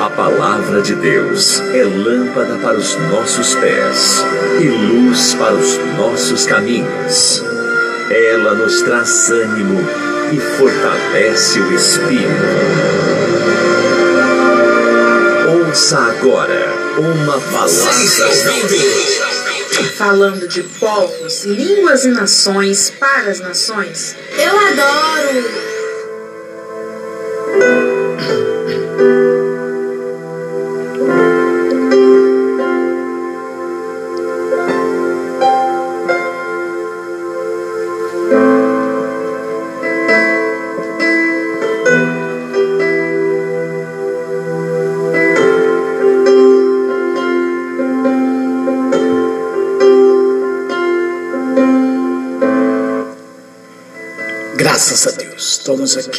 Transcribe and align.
A 0.00 0.10
palavra 0.10 0.82
de 0.82 0.96
Deus 0.96 1.60
é 1.72 1.84
lâmpada 1.84 2.56
para 2.56 2.76
os 2.76 2.96
nossos 3.12 3.54
pés 3.54 4.24
e 4.60 4.64
luz 4.66 5.34
para 5.34 5.54
os 5.54 5.78
nossos 5.96 6.44
caminhos. 6.44 7.44
Ela 8.10 8.54
nos 8.56 8.82
traz 8.82 9.30
ânimo 9.30 9.78
e 10.32 10.40
fortalece 10.40 11.60
o 11.60 11.72
espírito. 11.72 12.32
Ouça 15.68 15.98
agora 15.98 16.66
uma 16.98 17.38
palavra 17.38 17.92
falando 19.96 20.46
de 20.48 20.62
povos, 20.62 21.44
línguas 21.44 22.04
e 22.04 22.08
nações 22.08 22.90
para 22.90 23.30
as 23.30 23.40
nações. 23.40 24.16
Eu 24.36 24.58
adoro! 24.58 25.71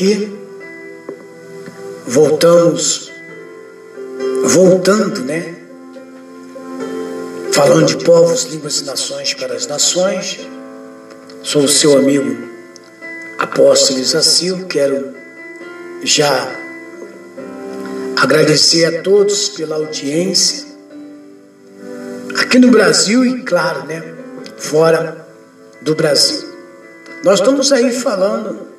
Aqui, 0.04 0.38
voltamos, 2.06 3.10
voltando, 4.44 5.22
né? 5.22 5.56
Falando 7.54 7.86
de 7.86 8.04
povos, 8.04 8.44
línguas 8.46 8.82
e 8.82 8.84
nações 8.84 9.34
para 9.34 9.54
as 9.54 9.66
nações. 9.66 10.40
Sou 11.42 11.64
o 11.64 11.68
seu 11.68 11.98
amigo 11.98 12.50
Apóstolo 13.40 14.00
Isacil, 14.00 14.66
quero 14.66 15.14
já 16.04 16.52
agradecer 18.18 18.86
a 18.86 19.02
todos 19.02 19.50
pela 19.50 19.76
audiência, 19.76 20.66
aqui 22.38 22.60
no 22.60 22.72
Brasil 22.72 23.26
e, 23.26 23.44
claro, 23.44 23.86
né, 23.86 24.16
fora 24.58 25.26
do 25.82 25.96
Brasil. 25.96 26.44
Nós 27.24 27.40
estamos 27.40 27.72
aí 27.72 27.92
falando 27.92 28.73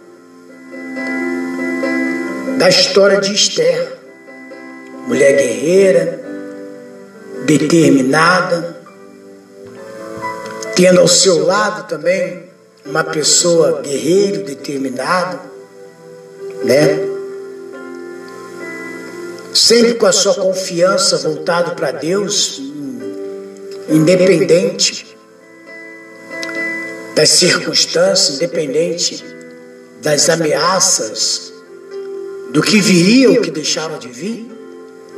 da 2.58 2.68
história 2.68 3.20
de 3.20 3.32
Esther, 3.32 3.98
mulher 5.06 5.36
guerreira, 5.36 6.20
determinada, 7.44 8.76
tendo 10.74 11.00
ao 11.00 11.08
seu 11.08 11.44
lado 11.44 11.88
também 11.88 12.44
uma 12.84 13.04
pessoa 13.04 13.80
guerreira, 13.80 14.38
determinada, 14.38 15.40
né? 16.64 17.00
Sempre 19.52 19.94
com 19.94 20.06
a 20.06 20.12
sua 20.12 20.34
confiança 20.34 21.16
voltada 21.18 21.72
para 21.72 21.92
Deus, 21.92 22.60
independente 23.88 25.16
das 27.14 27.30
circunstâncias, 27.30 28.36
independente 28.36 29.24
das 30.02 30.28
ameaças, 30.28 31.53
do 32.54 32.62
que 32.62 32.80
viria 32.80 33.32
ou 33.32 33.40
que 33.40 33.50
deixava 33.50 33.98
de 33.98 34.06
vir, 34.06 34.48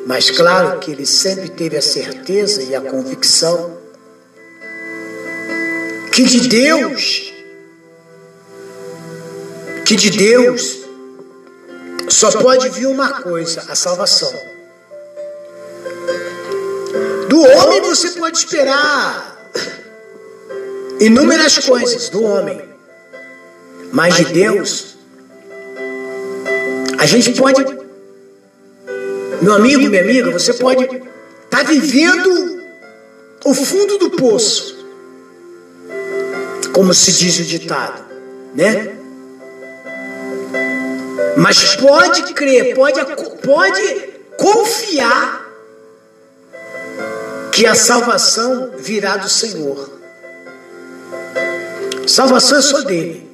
mas 0.07 0.31
claro 0.31 0.79
que 0.79 0.91
ele 0.91 1.05
sempre 1.05 1.51
teve 1.51 1.77
a 1.77 1.83
certeza 1.83 2.63
e 2.63 2.75
a 2.75 2.81
convicção 2.81 3.77
que 6.11 6.25
de 6.25 6.49
Deus, 6.49 7.35
que 9.85 9.97
de 9.97 10.11
Deus 10.13 10.79
só 12.09 12.33
pode 12.41 12.71
vir 12.71 12.87
uma 12.87 13.21
coisa, 13.21 13.67
a 13.69 13.75
salvação. 13.75 14.33
Do 17.29 17.43
homem 17.43 17.83
você 17.83 18.13
pode 18.13 18.39
esperar 18.39 19.51
inúmeras 20.99 21.59
coisas 21.59 22.09
do 22.09 22.23
homem, 22.23 22.67
mas 23.93 24.17
de 24.17 24.25
Deus, 24.25 24.96
a 26.99 27.07
gente 27.07 27.33
pode, 27.33 27.65
meu 29.43 29.55
amigo, 29.55 29.89
minha 29.89 30.03
amiga, 30.03 30.31
você 30.31 30.53
pode 30.55 30.85
estar 30.85 31.03
tá 31.51 31.63
vivendo 31.63 32.63
o 33.45 33.55
fundo 33.55 33.99
do 33.99 34.11
poço, 34.11 34.77
como 36.73 36.93
se 36.95 37.13
diz 37.13 37.39
o 37.39 37.45
ditado, 37.45 38.05
né? 38.55 38.97
Mas 41.37 41.77
pode 41.77 42.33
crer, 42.33 42.75
pode, 42.75 42.99
pode 43.43 44.09
confiar 44.39 45.47
que 47.53 47.67
a 47.67 47.75
salvação 47.75 48.73
virá 48.79 49.17
do 49.17 49.29
Senhor. 49.29 49.91
Salvação 52.07 52.59
é 52.59 52.63
só 52.63 52.81
dele. 52.83 53.27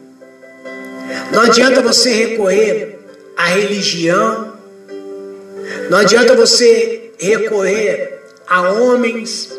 Não 1.33 1.43
adianta 1.43 1.81
você 1.81 2.13
recorrer 2.13 3.02
à 3.43 3.47
religião, 3.47 4.53
não 5.91 5.99
adianta 5.99 6.35
você 6.35 7.13
recorrer 7.19 8.21
a 8.47 8.71
homens, 8.71 9.51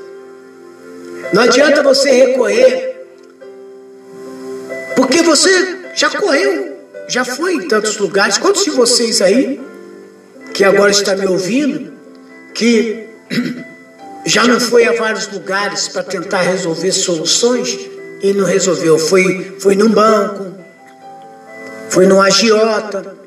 não 1.34 1.44
adianta 1.44 1.84
você 1.84 2.12
recorrer, 2.12 2.96
porque 4.96 5.22
você 5.22 5.50
já 5.96 6.10
correu, 6.10 6.78
já 7.08 7.26
foi 7.26 7.56
em 7.56 7.68
tantos 7.68 7.98
lugares. 7.98 8.38
Quantos 8.38 8.64
de 8.64 8.72
vocês 8.72 9.22
aí, 9.22 9.60
que 10.54 10.64
agora 10.64 10.92
está 10.92 11.16
me 11.16 11.28
ouvindo, 11.28 11.92
que 12.54 13.08
já 14.26 14.46
não 14.46 14.60
foi 14.60 14.86
a 14.86 14.94
vários 14.94 15.28
lugares 15.32 15.88
para 15.88 16.04
tentar 16.04 16.42
resolver 16.42 16.92
soluções? 16.92 17.94
e 18.24 18.34
não 18.34 18.46
resolveu. 18.46 18.98
Foi, 18.98 19.58
foi 19.60 19.76
num 19.76 19.90
banco, 19.90 20.54
foi 21.90 22.08
num 22.08 22.22
agiota. 22.22 23.23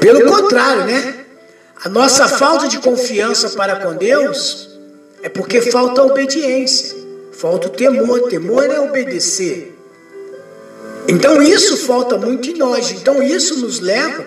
Pelo 0.00 0.24
contrário, 0.26 0.84
né? 0.84 1.14
A 1.84 1.88
nossa 1.88 2.28
falta 2.28 2.68
de 2.68 2.78
confiança 2.78 3.50
para 3.50 3.76
com 3.76 3.94
Deus 3.94 4.70
é 5.22 5.28
porque 5.28 5.60
falta 5.70 6.02
obediência, 6.02 6.96
falta 7.32 7.66
o 7.66 7.70
temor. 7.70 8.28
Temor 8.28 8.64
é 8.64 8.80
obedecer. 8.80 9.76
Então 11.06 11.42
isso 11.42 11.76
falta 11.76 12.16
muito 12.16 12.48
em 12.48 12.54
nós. 12.56 12.90
Então 12.90 13.22
isso 13.22 13.60
nos 13.60 13.80
leva 13.80 14.24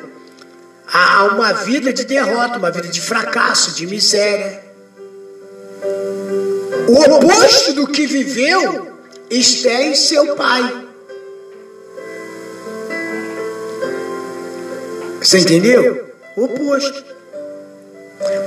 a 0.92 1.26
uma 1.26 1.54
vida 1.54 1.92
de 1.92 2.06
derrota, 2.06 2.60
uma 2.60 2.72
vida 2.72 2.88
de 2.88 3.02
fracasso, 3.02 3.72
de 3.74 3.88
miséria. 3.88 4.64
O 6.88 7.16
oposto 7.16 7.74
do 7.74 7.88
que 7.88 8.06
viveu 8.06 8.88
Esté 9.30 9.90
e 9.90 9.96
seu 9.96 10.36
pai. 10.36 10.87
Você 15.28 15.40
entendeu? 15.40 16.10
O 16.38 16.46
oposto. 16.46 17.04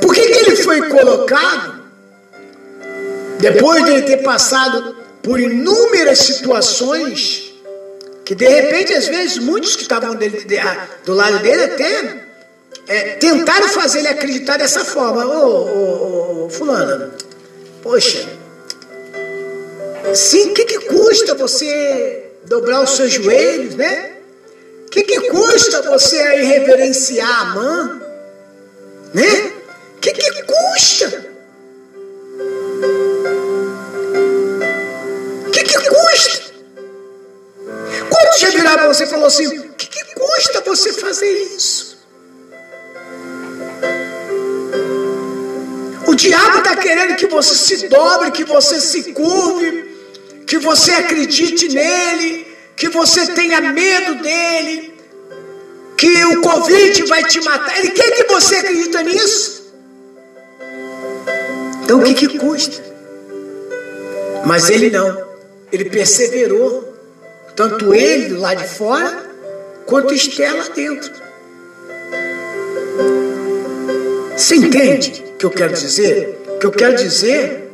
Por 0.01 0.15
que, 0.15 0.29
que 0.29 0.39
ele 0.39 0.57
foi 0.57 0.89
colocado 0.89 1.83
depois 3.39 3.85
de 3.85 3.91
ele 3.91 4.03
ter 4.03 4.23
passado 4.23 4.97
por 5.23 5.39
inúmeras 5.39 6.19
situações 6.21 7.53
que 8.25 8.35
de 8.35 8.49
repente, 8.49 8.95
às 8.95 9.09
vezes, 9.09 9.37
muitos 9.37 9.77
que 9.77 9.83
estavam 9.83 10.15
dele, 10.15 10.47
do 11.05 11.13
lado 11.13 11.41
dele 11.41 11.65
até 11.65 12.25
é, 12.89 13.01
tentaram 13.17 13.69
fazer 13.69 13.99
ele 13.99 14.09
acreditar 14.09 14.57
dessa 14.57 14.83
forma. 14.83 15.27
Ô, 15.27 15.67
ô, 15.67 16.45
ô, 16.47 16.49
fulano, 16.49 17.13
poxa, 17.83 18.27
Sim, 20.15 20.51
o 20.51 20.55
que, 20.55 20.65
que 20.65 20.79
custa 20.87 21.35
você 21.35 22.31
dobrar 22.47 22.83
os 22.83 22.97
seus 22.97 23.13
joelhos, 23.13 23.75
né? 23.77 24.20
O 24.91 24.93
que, 24.93 25.05
que 25.05 25.21
custa 25.31 25.83
você 25.83 26.19
aí 26.19 26.45
reverenciar 26.47 27.43
a 27.43 27.45
mãe? 27.55 28.01
Né? 29.15 29.53
O 29.97 30.01
que, 30.01 30.13
que 30.13 30.43
custa? 30.43 31.31
O 35.47 35.51
que, 35.53 35.63
que 35.63 35.79
custa? 35.79 36.53
Quando 38.11 38.41
já 38.41 38.51
viraram 38.51 38.79
para 38.79 38.89
você 38.89 39.05
e 39.05 39.07
falou 39.07 39.27
assim: 39.27 39.47
o 39.47 39.73
que, 39.75 39.87
que 39.87 40.05
custa 40.13 40.61
você 40.63 40.93
fazer 40.95 41.31
isso? 41.55 41.97
O 46.05 46.17
diabo 46.17 46.59
está 46.59 46.75
querendo 46.75 47.15
que 47.15 47.29
você 47.29 47.55
se 47.55 47.87
dobre, 47.87 48.33
que 48.33 48.43
você 48.43 48.81
se 48.81 49.13
curve, 49.13 49.89
que 50.49 50.59
você 50.59 50.91
acredite 50.91 51.69
nele, 51.69 52.50
que 52.81 52.89
você 52.89 53.27
tenha 53.35 53.61
medo 53.61 54.23
dele, 54.23 54.95
que 55.99 56.25
o 56.25 56.41
Covid 56.41 57.03
vai 57.03 57.23
te 57.25 57.39
matar. 57.43 57.79
Ele 57.79 57.91
quer 57.91 58.11
que 58.13 58.25
você 58.25 58.57
acredita 58.57 59.03
nisso. 59.03 59.71
Então 61.85 62.01
o 62.01 62.03
que, 62.03 62.15
que 62.15 62.39
custa? 62.39 62.83
Mas 64.47 64.71
ele 64.71 64.89
não. 64.89 65.29
Ele 65.71 65.91
perseverou. 65.91 66.91
Tanto 67.55 67.93
ele 67.93 68.39
lá 68.39 68.55
de 68.55 68.67
fora, 68.67 69.31
quanto 69.85 70.15
Esther 70.15 70.57
lá 70.57 70.69
dentro. 70.75 71.13
Você 74.35 74.57
entende 74.57 75.23
o 75.35 75.37
que 75.37 75.45
eu 75.45 75.51
quero 75.51 75.75
dizer? 75.75 76.41
O 76.49 76.59
que 76.59 76.65
eu 76.65 76.73
quero 76.73 76.97
dizer 76.97 77.71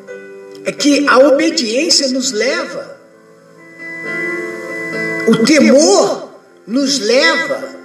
é 0.64 0.72
que 0.72 1.06
a 1.08 1.18
obediência 1.18 2.08
nos 2.08 2.32
leva, 2.32 2.95
o 5.26 5.44
temor 5.44 6.31
nos 6.67 6.99
leva 6.99 7.76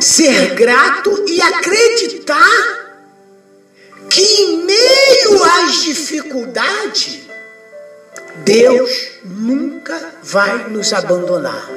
ser 0.00 0.54
grato 0.54 1.24
e 1.28 1.40
acreditar 1.40 2.80
que 4.08 4.20
em 4.20 4.64
meio 4.64 5.44
às 5.44 5.82
dificuldades 5.82 7.20
Deus 8.44 8.90
nunca 9.24 10.14
vai 10.22 10.68
nos 10.68 10.92
abandonar. 10.92 11.68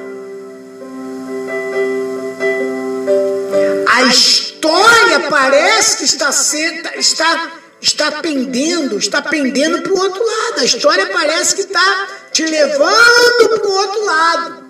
A 3.88 4.04
história 4.04 5.20
parece 5.30 5.98
que 5.98 6.06
está 6.06 6.32
sendo, 6.32 6.90
está, 6.96 7.52
está 7.84 8.22
pendendo, 8.22 8.98
está 8.98 9.22
pendendo 9.22 9.82
para 9.82 9.92
o 9.92 9.98
outro 9.98 10.26
lado. 10.26 10.62
A 10.62 10.64
história 10.64 11.06
parece 11.08 11.56
que 11.56 11.62
está 11.64 12.08
te 12.32 12.46
levando 12.46 13.50
para 13.60 13.68
o 13.68 13.72
outro 13.72 14.06
lado. 14.06 14.64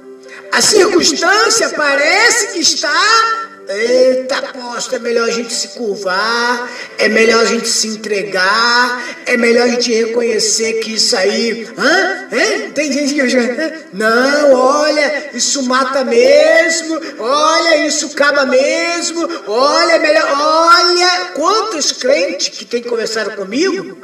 A 0.51 0.61
circunstância 0.61 1.69
parece 1.69 2.47
que 2.47 2.59
está 2.59 3.42
Eita, 3.67 4.39
aposta, 4.39 4.97
é 4.97 4.99
melhor 4.99 5.27
a 5.27 5.31
gente 5.31 5.53
se 5.53 5.69
curvar, 5.69 6.69
é 6.97 7.07
melhor 7.07 7.41
a 7.41 7.45
gente 7.45 7.67
se 7.67 7.87
entregar, 7.87 9.01
é 9.25 9.37
melhor 9.37 9.63
a 9.63 9.67
gente 9.69 9.93
reconhecer 9.93 10.73
que 10.73 10.95
isso 10.95 11.15
aí. 11.15 11.67
Hã? 11.77 12.27
É? 12.29 12.69
Tem 12.71 12.91
gente 12.91 13.13
que. 13.13 13.85
Não, 13.93 14.53
olha, 14.53 15.29
isso 15.33 15.63
mata 15.63 16.03
mesmo, 16.03 16.99
olha, 17.19 17.87
isso 17.87 18.07
acaba 18.07 18.45
mesmo, 18.45 19.29
olha, 19.47 19.93
é 19.93 19.99
melhor. 19.99 20.27
Olha, 20.35 21.31
quantos 21.33 21.93
crentes 21.93 22.49
que 22.49 22.65
tem 22.65 22.83
conversado 22.83 23.31
comigo? 23.31 23.97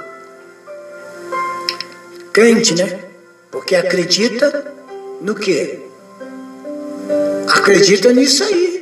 Crente, 2.32 2.76
né? 2.76 3.00
Porque 3.52 3.76
acredita 3.76 4.74
no 5.22 5.36
quê? 5.36 5.80
Acredita 7.48 8.14
nisso 8.14 8.44
aí. 8.44 8.79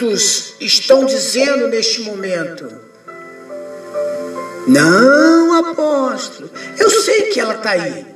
Quantos 0.00 0.54
estão 0.58 1.04
dizendo 1.04 1.68
neste 1.68 2.00
momento? 2.00 2.72
Não, 4.66 5.58
apóstolo, 5.58 6.50
eu 6.78 6.88
sei 6.88 7.24
que 7.24 7.38
ela 7.38 7.54
está 7.54 7.72
aí. 7.72 8.06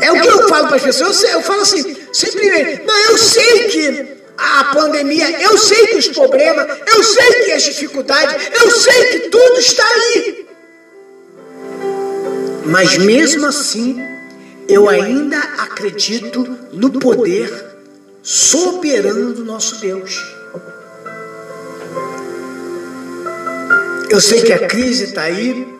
É 0.00 0.10
o 0.10 0.20
que 0.20 0.26
eu 0.26 0.48
falo 0.48 0.66
para 0.66 0.76
as 0.76 0.82
pessoas, 0.82 1.22
eu, 1.22 1.40
falo 1.40 1.62
assim, 1.62 1.96
sempre, 2.12 2.82
não, 2.84 3.00
eu 3.10 3.16
sei 3.16 3.68
que 3.68 4.16
a 4.36 4.64
pandemia, 4.74 5.40
eu 5.40 5.56
sei 5.56 5.86
que 5.86 5.98
os 5.98 6.08
problemas, 6.08 6.66
eu 6.84 7.04
sei 7.04 7.44
que 7.44 7.52
as 7.52 7.62
dificuldades, 7.62 8.48
eu 8.60 8.70
sei 8.72 9.04
que 9.04 9.20
tudo 9.28 9.60
está 9.60 9.86
aí. 9.86 10.46
Mas 12.64 12.98
mesmo 12.98 13.46
assim, 13.46 14.04
eu 14.68 14.88
ainda 14.88 15.38
acredito 15.38 16.58
no 16.72 16.90
poder 16.90 17.66
soberano 18.20 19.32
do 19.32 19.44
nosso 19.44 19.76
Deus. 19.76 20.35
Eu 24.08 24.20
sei 24.20 24.42
que 24.42 24.52
a 24.52 24.66
crise 24.66 25.04
está 25.04 25.22
aí. 25.22 25.76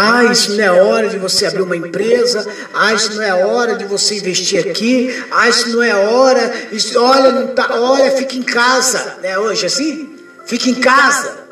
Ah, 0.00 0.24
isso 0.24 0.54
não 0.54 0.62
é 0.62 0.70
hora 0.70 1.08
de 1.08 1.18
você 1.18 1.46
abrir 1.46 1.62
uma 1.62 1.76
empresa. 1.76 2.46
Ah, 2.72 2.94
isso 2.94 3.14
não 3.14 3.22
é 3.22 3.44
hora 3.44 3.74
de 3.74 3.84
você 3.84 4.16
investir 4.16 4.68
aqui. 4.68 5.24
Ah, 5.30 5.48
isso 5.48 5.70
não 5.70 5.82
é 5.82 5.94
hora. 5.94 6.52
Isso, 6.70 7.00
olha, 7.00 7.32
não 7.32 7.48
tá, 7.48 7.68
olha, 7.80 8.10
fica 8.12 8.36
em 8.36 8.42
casa. 8.42 9.16
Não 9.20 9.28
é 9.28 9.38
hoje 9.38 9.66
assim? 9.66 10.16
Fica 10.46 10.70
em 10.70 10.74
casa. 10.74 11.48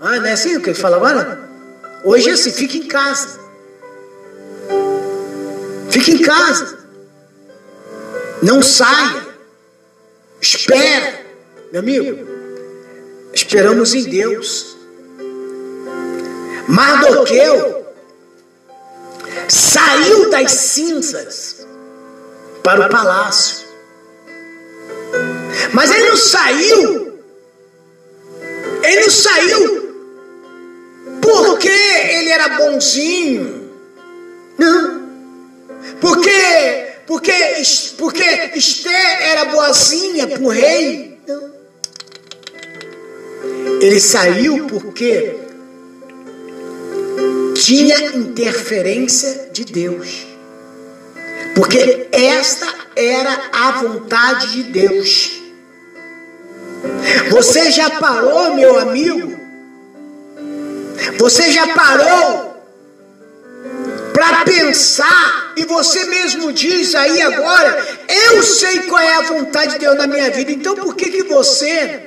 Ah, 0.00 0.16
não 0.16 0.26
é 0.26 0.32
assim 0.32 0.56
o 0.56 0.60
que 0.60 0.70
ele 0.70 0.78
fala 0.78 0.96
agora? 0.96 1.40
Hoje 2.02 2.30
é 2.30 2.32
assim, 2.32 2.52
fica 2.52 2.76
em 2.76 2.88
casa. 2.88 3.38
Fica 5.90 6.10
em 6.10 6.18
casa. 6.18 6.78
Não 8.42 8.62
saia. 8.62 9.26
Espera. 10.40 11.20
Meu 11.72 11.80
amigo, 11.80 12.35
esperamos 13.36 13.94
em 13.94 14.04
Deus. 14.04 14.76
Mardoqueu 16.66 17.86
saiu 19.48 20.30
das 20.30 20.50
cinzas 20.52 21.66
para 22.62 22.86
o 22.86 22.90
palácio. 22.90 23.66
Mas 25.72 25.90
ele 25.90 26.08
não 26.08 26.16
saiu. 26.16 27.20
Ele 28.82 29.00
não 29.02 29.10
saiu 29.10 29.86
porque 31.20 31.68
ele 31.68 32.30
era 32.30 32.48
bonzinho. 32.56 33.70
Não. 34.58 35.06
Porque 36.00 36.86
porque, 37.06 37.32
porque 37.98 38.24
Esther 38.56 39.22
era 39.22 39.44
boazinha 39.44 40.26
para 40.26 40.42
o 40.42 40.48
rei. 40.48 41.15
Ele 43.86 44.00
saiu 44.00 44.66
porque 44.66 45.36
tinha 47.54 48.16
interferência 48.16 49.50
de 49.52 49.64
Deus. 49.64 50.26
Porque 51.54 52.08
esta 52.10 52.66
era 52.96 53.42
a 53.52 53.70
vontade 53.82 54.54
de 54.54 54.62
Deus. 54.64 55.40
Você 57.30 57.70
já 57.70 57.88
parou, 57.90 58.56
meu 58.56 58.76
amigo? 58.80 59.38
Você 61.18 61.52
já 61.52 61.68
parou 61.68 62.60
para 64.12 64.44
pensar 64.44 65.52
e 65.56 65.64
você 65.64 66.06
mesmo 66.06 66.52
diz 66.52 66.92
aí 66.96 67.22
agora, 67.22 67.86
eu 68.08 68.42
sei 68.42 68.80
qual 68.80 69.00
é 69.00 69.14
a 69.14 69.22
vontade 69.22 69.74
de 69.74 69.78
Deus 69.78 69.96
na 69.96 70.08
minha 70.08 70.28
vida. 70.32 70.50
Então 70.50 70.74
por 70.74 70.96
que, 70.96 71.08
que 71.08 71.22
você 71.22 72.05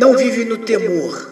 não 0.00 0.16
vive 0.16 0.46
no 0.46 0.56
temor? 0.56 1.28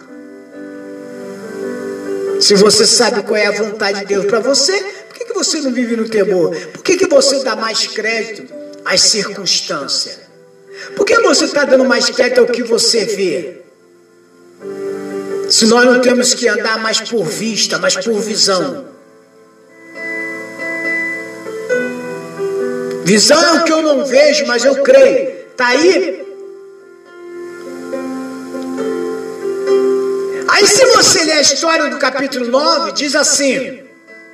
Se 2.39 2.53
você 2.53 2.85
sabe 2.85 3.23
qual 3.23 3.35
é 3.35 3.47
a 3.47 3.51
vontade 3.51 4.01
de 4.01 4.05
Deus 4.05 4.25
para 4.25 4.39
você, 4.39 4.79
por 5.07 5.17
que, 5.17 5.25
que 5.25 5.33
você 5.33 5.59
não 5.59 5.73
vive 5.73 5.95
no 5.97 6.07
temor? 6.07 6.55
Por 6.55 6.83
que, 6.83 6.95
que 6.95 7.07
você 7.07 7.43
dá 7.43 7.55
mais 7.55 7.87
crédito 7.87 8.53
às 8.85 9.01
circunstâncias? 9.01 10.19
Por 10.95 11.03
que 11.03 11.19
você 11.19 11.45
está 11.45 11.65
dando 11.65 11.83
mais 11.83 12.09
crédito 12.11 12.41
ao 12.41 12.47
que 12.47 12.63
você 12.63 13.05
vê? 13.05 13.61
Se 15.49 15.65
nós 15.65 15.83
não 15.83 15.99
temos 15.99 16.35
que 16.35 16.47
andar 16.47 16.77
mais 16.77 17.01
por 17.01 17.25
vista, 17.25 17.79
mas 17.79 17.95
por 17.97 18.19
visão. 18.21 18.85
Visão 23.03 23.43
é 23.43 23.53
o 23.53 23.63
que 23.63 23.71
eu 23.71 23.81
não 23.81 24.05
vejo, 24.05 24.45
mas 24.45 24.63
eu 24.63 24.83
creio. 24.83 25.39
Está 25.51 25.69
aí? 25.69 26.28
Se 30.69 30.85
você 30.85 31.23
ler 31.23 31.33
a 31.33 31.41
história 31.41 31.89
do 31.89 31.97
capítulo 31.97 32.47
9, 32.47 32.91
diz 32.93 33.15
assim: 33.15 33.83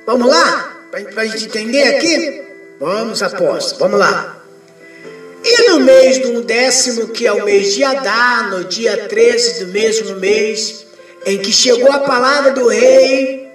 Vamos 0.06 0.28
lá? 0.28 0.76
Para 0.90 1.22
a 1.22 1.26
gente 1.26 1.46
entender 1.46 1.96
aqui? 1.96 2.42
Vamos, 2.78 3.22
apóstolo, 3.22 3.80
vamos 3.80 3.98
lá. 3.98 4.36
E 5.42 5.70
no 5.70 5.80
mês 5.80 6.18
do 6.18 6.42
décimo, 6.42 7.08
que 7.08 7.26
é 7.26 7.32
o 7.32 7.44
mês 7.44 7.74
de 7.74 7.84
Adá, 7.84 8.48
no 8.50 8.64
dia 8.64 9.08
13 9.08 9.64
do 9.64 9.72
mesmo 9.72 10.16
mês, 10.16 10.86
em 11.24 11.38
que 11.38 11.52
chegou 11.52 11.90
a 11.92 12.00
palavra 12.00 12.52
do 12.52 12.68
rei 12.68 13.48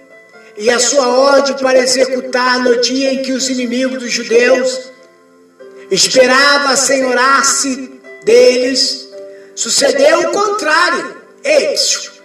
e 0.57 0.69
a 0.69 0.79
sua 0.79 1.07
ordem 1.07 1.55
para 1.57 1.79
executar 1.79 2.59
no 2.59 2.79
dia 2.81 3.13
em 3.13 3.21
que 3.21 3.31
os 3.31 3.49
inimigos 3.49 3.99
dos 3.99 4.11
judeus 4.11 4.91
esperava 5.89 6.75
senhorar-se 6.75 7.99
deles, 8.23 9.09
sucedeu 9.55 10.29
o 10.29 10.31
contrário. 10.31 11.17
Eis, 11.43 12.20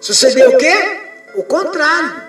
sucedeu 0.00 0.50
o 0.50 0.58
quê? 0.58 1.00
O 1.34 1.42
contrário. 1.42 2.28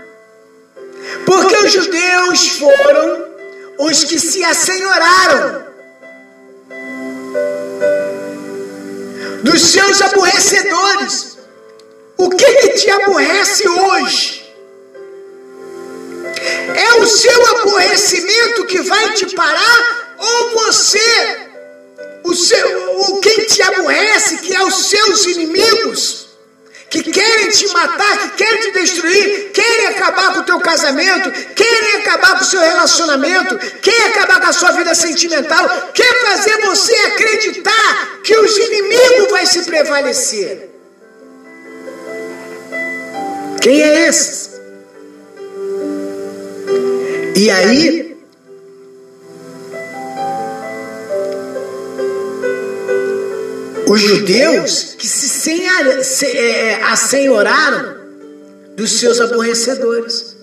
Porque 1.26 1.56
os 1.58 1.72
judeus 1.72 2.48
foram 2.58 3.26
os 3.80 4.04
que 4.04 4.20
se 4.20 4.44
assenhoraram 4.44 5.66
dos 9.44 9.62
seus 9.62 10.02
aborrecedores. 10.02 11.38
O 12.18 12.30
que, 12.30 12.54
que 12.56 12.70
te 12.74 12.90
aborrece 12.92 13.68
hoje? 13.68 14.40
seu 17.10 17.48
aborrecimento 17.58 18.66
que 18.66 18.82
vai 18.84 19.14
te 19.14 19.36
parar 19.36 20.16
ou 20.18 20.50
você, 20.52 21.50
o 22.24 22.34
seu, 22.34 23.02
o 23.02 23.20
quem 23.20 23.46
te 23.46 23.62
aborrece, 23.64 24.38
que 24.38 24.56
é 24.56 24.64
os 24.64 24.90
seus 24.90 25.26
inimigos? 25.26 26.29
Que 26.90 27.04
querem 27.04 27.50
te 27.50 27.68
matar, 27.68 28.18
que 28.18 28.44
querem 28.44 28.62
te 28.62 28.72
destruir, 28.72 29.52
querem 29.52 29.88
acabar 29.88 30.34
com 30.34 30.40
o 30.40 30.44
teu 30.44 30.60
casamento, 30.60 31.32
querem 31.54 31.98
acabar 31.98 32.38
com 32.38 32.44
o 32.44 32.48
seu 32.48 32.60
relacionamento, 32.60 33.58
querem 33.80 34.08
acabar 34.08 34.42
com 34.42 34.48
a 34.48 34.54
sua 34.54 34.72
vida 34.72 34.96
sentimental, 34.96 35.92
quer 35.94 36.22
fazer 36.26 36.58
você 36.62 36.96
acreditar 36.96 38.20
que 38.24 38.36
os 38.36 38.58
inimigos 38.58 39.30
vai 39.30 39.46
se 39.46 39.64
prevalecer. 39.64 40.70
Quem 43.62 43.82
é 43.82 44.08
esse? 44.08 44.50
E 47.36 47.52
aí, 47.52 48.09
os 53.90 54.02
judeus 54.02 54.96
que 54.98 55.08
se 55.08 55.64
é, 55.64 56.38
é, 56.38 56.84
assenhoraram 56.84 57.98
dos 58.76 59.00
seus 59.00 59.20
aborrecedores. 59.20 60.38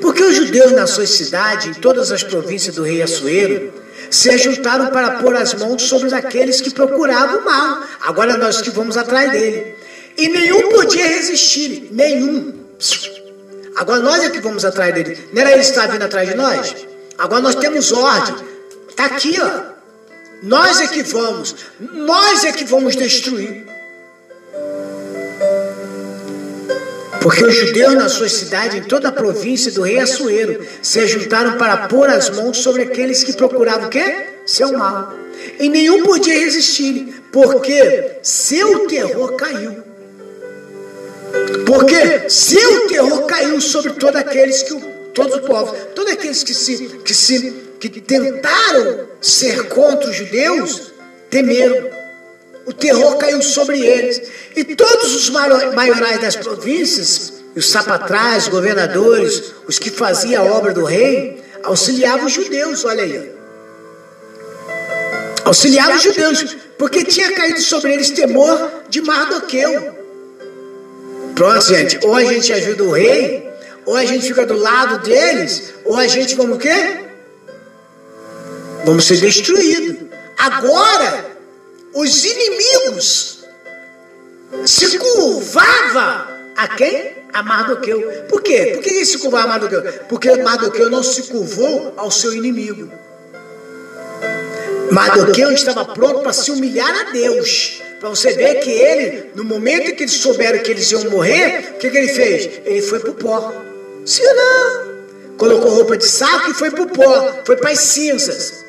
Porque 0.00 0.22
os 0.22 0.36
judeus 0.36 0.72
na 0.72 0.86
sua 0.86 1.06
cidade, 1.06 1.68
em 1.68 1.74
todas 1.74 2.10
as 2.10 2.22
províncias 2.22 2.74
do 2.74 2.82
rei 2.82 3.02
Assuero, 3.02 3.72
se 4.10 4.30
ajuntaram 4.30 4.86
para 4.86 5.18
pôr 5.22 5.36
as 5.36 5.52
mãos 5.54 5.82
sobre 5.82 6.12
aqueles 6.14 6.62
que 6.62 6.70
procuravam 6.70 7.40
o 7.40 7.44
mal. 7.44 7.82
Agora 8.00 8.38
nós 8.38 8.62
que 8.62 8.70
vamos 8.70 8.96
atrás 8.96 9.30
dele. 9.32 9.74
E 10.16 10.28
nenhum 10.28 10.70
podia 10.70 11.06
resistir, 11.06 11.88
nenhum. 11.92 12.54
Agora 13.76 14.00
nós 14.00 14.24
é 14.24 14.30
que 14.30 14.40
vamos 14.40 14.64
atrás 14.64 14.94
dele. 14.94 15.28
Não 15.32 15.42
era 15.42 15.52
ele 15.52 15.60
que 15.60 15.66
estava 15.66 15.92
vindo 15.92 16.04
atrás 16.04 16.28
de 16.28 16.34
nós? 16.34 16.74
Agora 17.18 17.42
nós 17.42 17.54
temos 17.54 17.92
ordem. 17.92 18.34
Está 18.88 19.04
aqui, 19.06 19.36
ó. 19.40 19.77
Nós 20.42 20.80
é 20.80 20.86
que 20.88 21.02
vamos. 21.02 21.54
Nós 21.80 22.44
é 22.44 22.52
que 22.52 22.64
vamos 22.64 22.94
destruir. 22.94 23.66
Porque 27.20 27.44
os 27.44 27.54
judeus 27.54 27.94
na 27.94 28.08
sua 28.08 28.28
cidade, 28.28 28.78
em 28.78 28.82
toda 28.82 29.08
a 29.08 29.12
província 29.12 29.72
do 29.72 29.82
rei 29.82 29.98
Assuero, 29.98 30.64
se 30.80 31.06
juntaram 31.06 31.58
para 31.58 31.88
pôr 31.88 32.08
as 32.08 32.30
mãos 32.30 32.58
sobre 32.58 32.82
aqueles 32.82 33.24
que 33.24 33.32
procuravam 33.32 33.88
o 33.88 33.90
quê? 33.90 34.26
Seu 34.46 34.72
mal. 34.72 35.12
E 35.58 35.68
nenhum 35.68 36.04
podia 36.04 36.38
resistir, 36.38 37.22
porque 37.32 38.18
seu 38.22 38.86
terror 38.86 39.32
caiu. 39.34 39.82
Porque 41.66 42.30
seu 42.30 42.86
terror 42.86 43.26
caiu 43.26 43.60
sobre 43.60 43.92
todos 43.92 44.20
aqueles 44.20 44.62
que 44.62 44.74
todos 45.12 45.34
os 45.34 45.46
povos, 45.46 45.76
todos 45.94 46.12
aqueles 46.12 46.42
que 46.42 46.54
se 46.54 46.86
que 47.04 47.14
se 47.14 47.67
que 47.78 48.00
tentaram 48.00 49.06
ser 49.20 49.68
contra 49.68 50.10
os 50.10 50.16
judeus, 50.16 50.92
temeram. 51.30 51.90
O 52.66 52.72
terror 52.72 53.16
caiu 53.16 53.40
sobre 53.40 53.80
eles. 53.80 54.20
E 54.54 54.64
todos 54.74 55.14
os 55.14 55.30
maiorais 55.30 56.20
das 56.20 56.36
províncias, 56.36 57.32
os 57.54 57.70
sapatrais, 57.70 58.48
governadores, 58.48 59.54
os 59.66 59.78
que 59.78 59.90
faziam 59.90 60.46
a 60.46 60.52
obra 60.56 60.72
do 60.72 60.84
rei, 60.84 61.42
auxiliavam 61.62 62.26
os 62.26 62.32
judeus, 62.32 62.84
olha 62.84 63.04
aí. 63.04 63.32
Auxiliavam 65.44 65.96
os 65.96 66.02
judeus, 66.02 66.56
porque 66.76 67.04
tinha 67.04 67.32
caído 67.32 67.60
sobre 67.60 67.94
eles 67.94 68.10
temor 68.10 68.70
de 68.88 69.00
Mardoqueu. 69.00 69.96
Pronto, 71.34 71.64
gente. 71.66 71.98
Ou 72.02 72.14
a 72.14 72.24
gente 72.24 72.52
ajuda 72.52 72.82
o 72.84 72.90
rei, 72.90 73.48
ou 73.86 73.96
a 73.96 74.04
gente 74.04 74.26
fica 74.26 74.44
do 74.44 74.58
lado 74.58 74.98
deles, 74.98 75.72
ou 75.84 75.96
a 75.96 76.06
gente 76.06 76.34
vamos 76.34 76.56
o 76.56 76.58
quê? 76.58 77.07
Vamos 78.84 79.04
ser 79.04 79.18
destruídos. 79.18 80.08
Agora, 80.36 81.26
os 81.94 82.24
inimigos 82.24 83.44
se 84.64 84.98
curvavam 84.98 86.26
a 86.56 86.68
quem? 86.68 87.18
A 87.32 87.42
Mardoqueu. 87.42 88.00
Por 88.28 88.42
quê? 88.42 88.72
Por 88.74 88.82
que 88.82 88.90
ele 88.90 89.04
se 89.04 89.18
curvava 89.18 89.44
a 89.44 89.48
Mardoqueu? 89.48 89.82
Porque 90.08 90.34
Mardoqueu 90.36 90.90
não 90.90 91.02
se 91.02 91.24
curvou 91.24 91.92
ao 91.96 92.10
seu 92.10 92.32
inimigo. 92.34 92.90
Mardoqueu 94.90 95.52
estava 95.52 95.84
pronto 95.84 96.20
para 96.20 96.32
se 96.32 96.50
humilhar 96.50 96.94
a 97.00 97.10
Deus. 97.10 97.82
Para 98.00 98.10
você 98.10 98.32
ver 98.32 98.60
que 98.60 98.70
ele, 98.70 99.30
no 99.34 99.44
momento 99.44 99.90
em 99.90 99.94
que 99.94 100.04
eles 100.04 100.14
souberam 100.14 100.60
que 100.60 100.70
eles 100.70 100.90
iam 100.92 101.10
morrer, 101.10 101.72
o 101.74 101.78
que, 101.78 101.90
que 101.90 101.98
ele 101.98 102.08
fez? 102.08 102.60
Ele 102.64 102.82
foi 102.82 103.00
para 103.00 103.10
o 103.10 103.14
pó. 103.14 103.52
Ou 103.52 104.34
não? 104.34 104.88
Colocou 105.36 105.70
roupa 105.70 105.96
de 105.96 106.08
saco 106.08 106.50
e 106.50 106.54
foi 106.54 106.70
para 106.70 106.82
o 106.82 106.88
pó. 106.88 107.40
Foi 107.44 107.56
para 107.56 107.70
as 107.70 107.80
cinzas. 107.80 108.67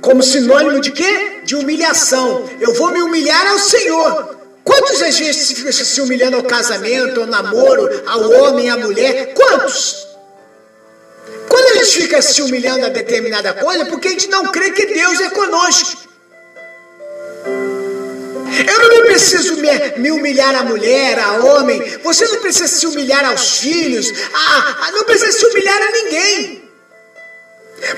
Como 0.00 0.22
sinônimo 0.22 0.80
de 0.80 0.90
quê? 0.92 1.40
De 1.44 1.56
humilhação. 1.56 2.48
Eu 2.60 2.74
vou 2.74 2.92
me 2.92 3.02
humilhar 3.02 3.46
ao 3.48 3.58
Senhor. 3.58 4.36
Quantos 4.64 4.98
vezes 5.00 5.36
se 5.36 5.54
fica 5.54 5.72
se 5.72 6.00
humilhando 6.00 6.36
ao 6.36 6.42
casamento, 6.42 7.20
ao 7.20 7.26
namoro, 7.26 8.02
ao 8.06 8.30
homem, 8.30 8.68
à 8.68 8.76
mulher? 8.76 9.32
Quantos? 9.34 10.06
Quando 11.48 11.64
a 11.64 11.84
gente 11.84 12.02
fica 12.02 12.20
se 12.20 12.42
humilhando 12.42 12.84
a 12.84 12.90
determinada 12.90 13.54
coisa, 13.54 13.86
porque 13.86 14.08
a 14.08 14.10
gente 14.10 14.28
não 14.28 14.44
crê 14.52 14.70
que 14.70 14.86
Deus 14.86 15.20
é 15.20 15.30
conosco. 15.30 16.08
Eu 18.66 18.88
não 18.88 19.06
preciso 19.06 19.56
me, 19.56 19.68
me 19.98 20.10
humilhar 20.10 20.54
a 20.54 20.64
mulher, 20.64 21.18
a 21.18 21.44
homem. 21.44 21.82
Você 22.02 22.26
não 22.26 22.40
precisa 22.40 22.68
se 22.68 22.86
humilhar 22.86 23.24
aos 23.24 23.58
filhos. 23.58 24.12
A, 24.32 24.86
a, 24.86 24.92
não 24.92 25.04
precisa 25.04 25.32
se 25.32 25.46
humilhar 25.46 25.80
a 25.80 25.92
ninguém. 25.92 26.57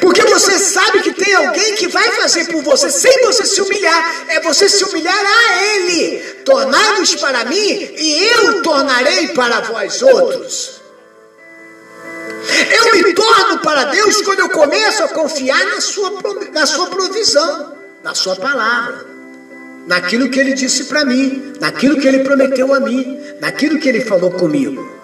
Porque 0.00 0.22
você 0.22 0.58
sabe 0.58 1.00
que 1.00 1.12
tem 1.12 1.34
alguém 1.34 1.74
que 1.74 1.88
vai 1.88 2.10
fazer 2.12 2.46
por 2.46 2.62
você 2.62 2.90
sem 2.90 3.22
você 3.22 3.46
se 3.46 3.60
humilhar. 3.60 4.26
É 4.28 4.40
você 4.40 4.68
se 4.68 4.84
humilhar 4.84 5.24
a 5.24 5.62
Ele. 5.62 6.18
Tornar-vos 6.44 7.14
para 7.14 7.44
mim 7.46 7.56
e 7.56 8.24
eu 8.24 8.62
tornarei 8.62 9.28
para 9.28 9.60
vós 9.60 10.02
outros. 10.02 10.80
Eu 12.70 12.92
me 12.92 13.14
torno 13.14 13.58
para 13.58 13.84
Deus 13.84 14.22
quando 14.22 14.40
eu 14.40 14.50
começo 14.50 15.02
a 15.02 15.08
confiar 15.08 15.64
na 15.66 15.80
sua, 15.80 16.12
na 16.52 16.66
sua 16.66 16.86
provisão, 16.88 17.76
na 18.02 18.14
sua 18.14 18.36
palavra, 18.36 19.06
naquilo 19.86 20.30
que 20.30 20.40
Ele 20.40 20.54
disse 20.54 20.84
para 20.84 21.04
mim, 21.04 21.52
naquilo 21.60 22.00
que 22.00 22.08
Ele 22.08 22.20
prometeu 22.20 22.72
a 22.74 22.80
mim, 22.80 23.18
naquilo 23.40 23.78
que 23.78 23.88
Ele 23.88 24.00
falou 24.00 24.30
comigo. 24.30 24.99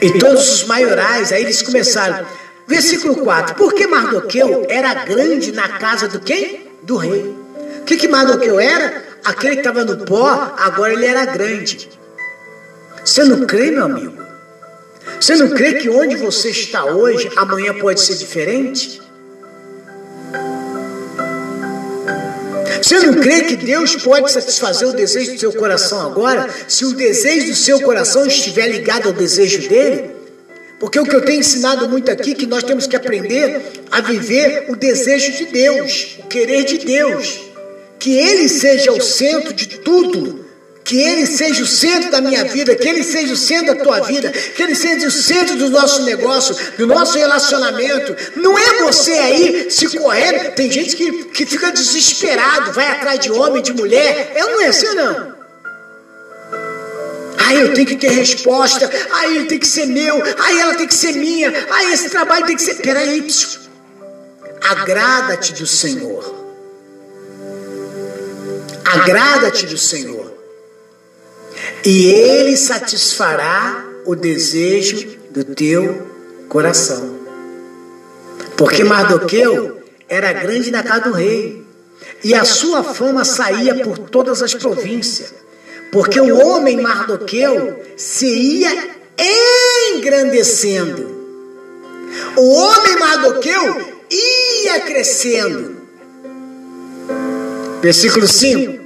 E 0.00 0.18
todos 0.18 0.48
os 0.54 0.64
maiorais, 0.64 1.32
aí 1.32 1.42
eles 1.42 1.62
começaram. 1.62 2.26
Versículo 2.66 3.16
4. 3.16 3.54
Porque 3.56 3.86
Mardoqueu 3.86 4.64
era 4.68 4.94
grande 5.04 5.52
na 5.52 5.68
casa 5.68 6.08
do 6.08 6.20
quem? 6.20 6.70
Do 6.82 6.96
rei. 6.96 7.36
O 7.80 7.84
que, 7.84 7.96
que 7.96 8.08
Mardoqueu 8.08 8.58
era? 8.58 9.04
Aquele 9.24 9.56
que 9.56 9.60
estava 9.60 9.84
no 9.84 10.04
pó, 10.04 10.54
agora 10.58 10.92
ele 10.92 11.04
era 11.04 11.26
grande. 11.26 11.90
Você 13.04 13.24
não 13.24 13.46
crê, 13.46 13.70
meu 13.70 13.84
amigo? 13.84 14.20
Você 15.20 15.34
não 15.36 15.50
crê 15.50 15.74
que 15.74 15.88
onde 15.90 16.16
você 16.16 16.50
está 16.50 16.84
hoje, 16.84 17.30
amanhã 17.36 17.74
pode 17.74 18.00
ser 18.00 18.16
diferente? 18.16 19.02
Você 22.82 22.98
não 22.98 23.14
crê 23.14 23.42
que 23.42 23.56
Deus 23.56 23.96
pode 23.96 24.30
satisfazer 24.32 24.88
o 24.88 24.92
desejo 24.92 25.32
do 25.32 25.38
seu 25.38 25.52
coração 25.52 26.00
agora, 26.00 26.48
se 26.66 26.84
o 26.84 26.94
desejo 26.94 27.48
do 27.48 27.54
seu 27.54 27.80
coração 27.80 28.26
estiver 28.26 28.68
ligado 28.68 29.08
ao 29.08 29.12
desejo 29.12 29.68
dele? 29.68 30.10
Porque 30.78 30.98
o 30.98 31.04
que 31.04 31.14
eu 31.14 31.20
tenho 31.20 31.40
ensinado 31.40 31.88
muito 31.88 32.10
aqui, 32.10 32.34
que 32.34 32.46
nós 32.46 32.62
temos 32.62 32.86
que 32.86 32.96
aprender 32.96 33.82
a 33.90 34.00
viver 34.00 34.66
o 34.68 34.76
desejo 34.76 35.32
de 35.32 35.46
Deus, 35.46 36.18
o 36.18 36.26
querer 36.26 36.64
de 36.64 36.78
Deus. 36.78 37.40
Que 37.98 38.16
Ele 38.16 38.48
seja 38.48 38.90
o 38.90 39.00
centro 39.00 39.52
de 39.52 39.66
tudo 39.66 40.49
que 40.90 41.00
Ele 41.00 41.24
seja 41.24 41.62
o 41.62 41.66
centro 41.68 42.10
da 42.10 42.20
minha 42.20 42.42
vida, 42.42 42.74
que 42.74 42.88
Ele 42.88 43.04
seja 43.04 43.32
o 43.32 43.36
centro 43.36 43.76
da 43.76 43.84
tua 43.84 44.00
vida, 44.00 44.28
que 44.28 44.60
Ele 44.60 44.74
seja 44.74 45.06
o 45.06 45.10
centro 45.10 45.54
do 45.54 45.70
nosso 45.70 46.02
negócio, 46.02 46.52
do 46.76 46.84
nosso 46.84 47.16
relacionamento. 47.16 48.16
Não 48.34 48.58
é 48.58 48.82
você 48.82 49.12
aí 49.12 49.70
se 49.70 49.96
correndo. 49.96 50.52
Tem 50.56 50.68
gente 50.68 50.96
que, 50.96 51.26
que 51.26 51.46
fica 51.46 51.70
desesperado, 51.70 52.72
vai 52.72 52.88
atrás 52.88 53.20
de 53.20 53.30
homem, 53.30 53.62
de 53.62 53.72
mulher. 53.72 54.32
Eu 54.34 54.50
não 54.50 54.62
é 54.62 54.66
assim, 54.66 54.92
não. 54.96 55.32
Aí 57.38 57.60
eu 57.60 57.72
tenho 57.72 57.86
que 57.86 57.96
ter 57.96 58.10
resposta, 58.10 58.90
aí 59.12 59.36
ele 59.36 59.46
tem 59.46 59.60
que 59.60 59.68
ser 59.68 59.86
meu, 59.86 60.20
aí 60.40 60.58
ela 60.58 60.74
tem 60.74 60.88
que 60.88 60.94
ser 60.94 61.12
minha, 61.12 61.52
aí 61.70 61.92
esse 61.92 62.10
trabalho 62.10 62.46
tem 62.46 62.56
que 62.56 62.62
ser. 62.62 62.74
Peraí, 62.76 63.24
agrada-te 64.60 65.52
do 65.52 65.66
Senhor. 65.68 66.34
Agrada-te 68.84 69.66
do 69.66 69.78
Senhor 69.78 70.19
e 71.84 72.06
ele 72.06 72.56
satisfará 72.56 73.84
o 74.04 74.14
desejo 74.14 75.18
do 75.30 75.44
teu 75.44 76.06
coração. 76.48 77.18
Porque 78.56 78.84
Mardoqueu 78.84 79.80
era 80.08 80.32
grande 80.32 80.70
na 80.70 80.82
casa 80.82 81.02
do 81.02 81.12
rei, 81.12 81.64
e 82.22 82.34
a 82.34 82.44
sua 82.44 82.82
fama 82.82 83.24
saía 83.24 83.76
por 83.82 83.98
todas 83.98 84.42
as 84.42 84.54
províncias, 84.54 85.32
porque 85.90 86.20
o 86.20 86.38
homem 86.38 86.80
Mardoqueu 86.80 87.80
se 87.96 88.26
ia 88.26 88.90
engrandecendo. 89.96 91.20
O 92.36 92.54
homem 92.54 92.98
Mardoqueu 92.98 93.94
ia 94.10 94.80
crescendo. 94.80 95.76
Versículo 97.80 98.26
5. 98.26 98.79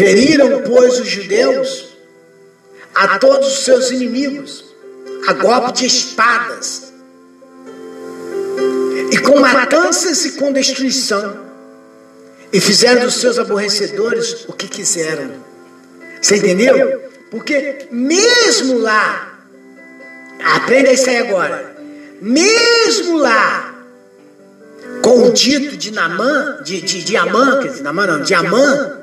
Feriram, 0.00 0.62
pois, 0.62 0.98
os 0.98 1.08
judeus 1.08 1.88
a 2.94 3.18
todos 3.18 3.48
os 3.48 3.64
seus 3.64 3.90
inimigos, 3.90 4.64
a 5.28 5.34
golpe 5.34 5.72
de 5.74 5.86
espadas, 5.86 6.90
e 9.12 9.18
com 9.18 9.38
matanças 9.38 10.24
e 10.24 10.32
com 10.32 10.52
destruição, 10.52 11.38
e 12.50 12.58
fizeram 12.62 13.02
dos 13.02 13.16
seus 13.16 13.38
aborrecedores 13.38 14.46
o 14.48 14.54
que 14.54 14.68
quiseram. 14.68 15.32
Você 16.22 16.36
entendeu? 16.36 17.02
Porque 17.30 17.86
mesmo 17.90 18.78
lá, 18.78 19.38
aprenda 20.42 20.92
isso 20.92 21.10
aí 21.10 21.18
agora, 21.18 21.76
mesmo 22.22 23.18
lá, 23.18 23.84
com 25.02 25.28
o 25.28 25.30
dito 25.30 25.76
de 25.76 25.90
Namã, 25.90 26.62
de, 26.64 26.80
de, 26.80 27.04
de 27.04 27.16
Amã, 27.18 27.60
quer 27.60 27.68
dizer, 27.68 27.82
Namã 27.82 28.06
não, 28.06 28.22
de 28.22 28.32
Amã, 28.32 28.99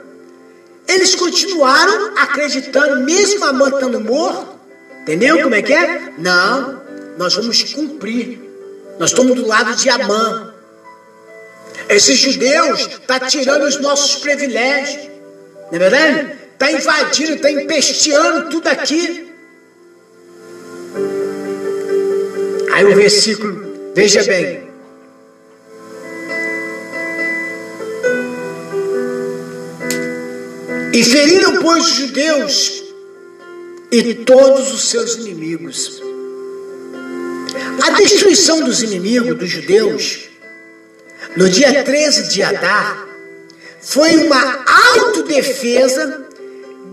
eles 1.08 1.16
continuaram 1.16 2.18
acreditando, 2.18 3.02
mesmo 3.04 3.46
Amã 3.46 3.70
estando 3.70 4.02
morto, 4.02 4.60
entendeu 5.02 5.42
como 5.42 5.56
é 5.56 5.62
que 5.62 5.74
é? 5.74 6.14
Não, 6.18 6.82
nós 7.18 7.34
vamos 7.36 7.74
cumprir, 7.74 8.40
nós 9.00 9.12
estamos 9.12 9.36
do 9.36 9.48
lado 9.48 9.76
de 9.76 9.90
Amã. 9.90 10.54
Esses 11.88 12.18
judeus 12.18 12.82
estão 12.82 13.20
tá 13.20 13.28
tirando 13.28 13.64
os 13.64 13.80
nossos 13.80 14.18
privilégios, 14.18 15.10
não 15.72 15.76
é 15.76 15.80
verdade? 15.80 16.38
Está 16.54 16.72
invadindo, 16.72 17.34
está 17.36 17.52
empesteando 17.52 18.50
tudo 18.50 18.68
aqui. 18.68 19.32
Aí 22.74 22.86
o 22.86 22.96
versículo, 22.96 23.94
veja 23.96 24.24
bem. 24.24 24.67
E 30.98 31.04
feriram, 31.04 31.62
pois, 31.62 31.86
os 31.86 31.94
judeus 31.94 32.84
e 33.92 34.16
todos 34.16 34.74
os 34.74 34.90
seus 34.90 35.14
inimigos. 35.18 36.02
A 37.86 37.92
destruição 37.92 38.64
dos 38.64 38.82
inimigos, 38.82 39.38
dos 39.38 39.48
judeus, 39.48 40.28
no 41.36 41.48
dia 41.52 41.84
13 41.84 42.30
de 42.30 42.42
Adar, 42.42 43.08
foi 43.80 44.16
uma 44.18 44.66
autodefesa 44.96 46.26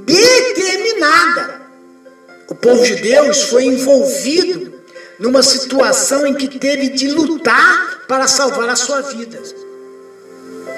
determinada. 0.05 1.63
O 2.51 2.55
povo 2.55 2.85
de 2.85 2.97
Deus 2.97 3.45
foi 3.45 3.65
envolvido 3.65 4.83
numa 5.19 5.43
situação 5.43 6.27
em 6.27 6.35
que 6.35 6.59
teve 6.59 6.91
de 6.91 7.09
lutar 7.09 8.05
para 8.07 8.29
salvar 8.29 8.69
a 8.69 8.77
sua 8.77 9.01
vida. 9.01 9.41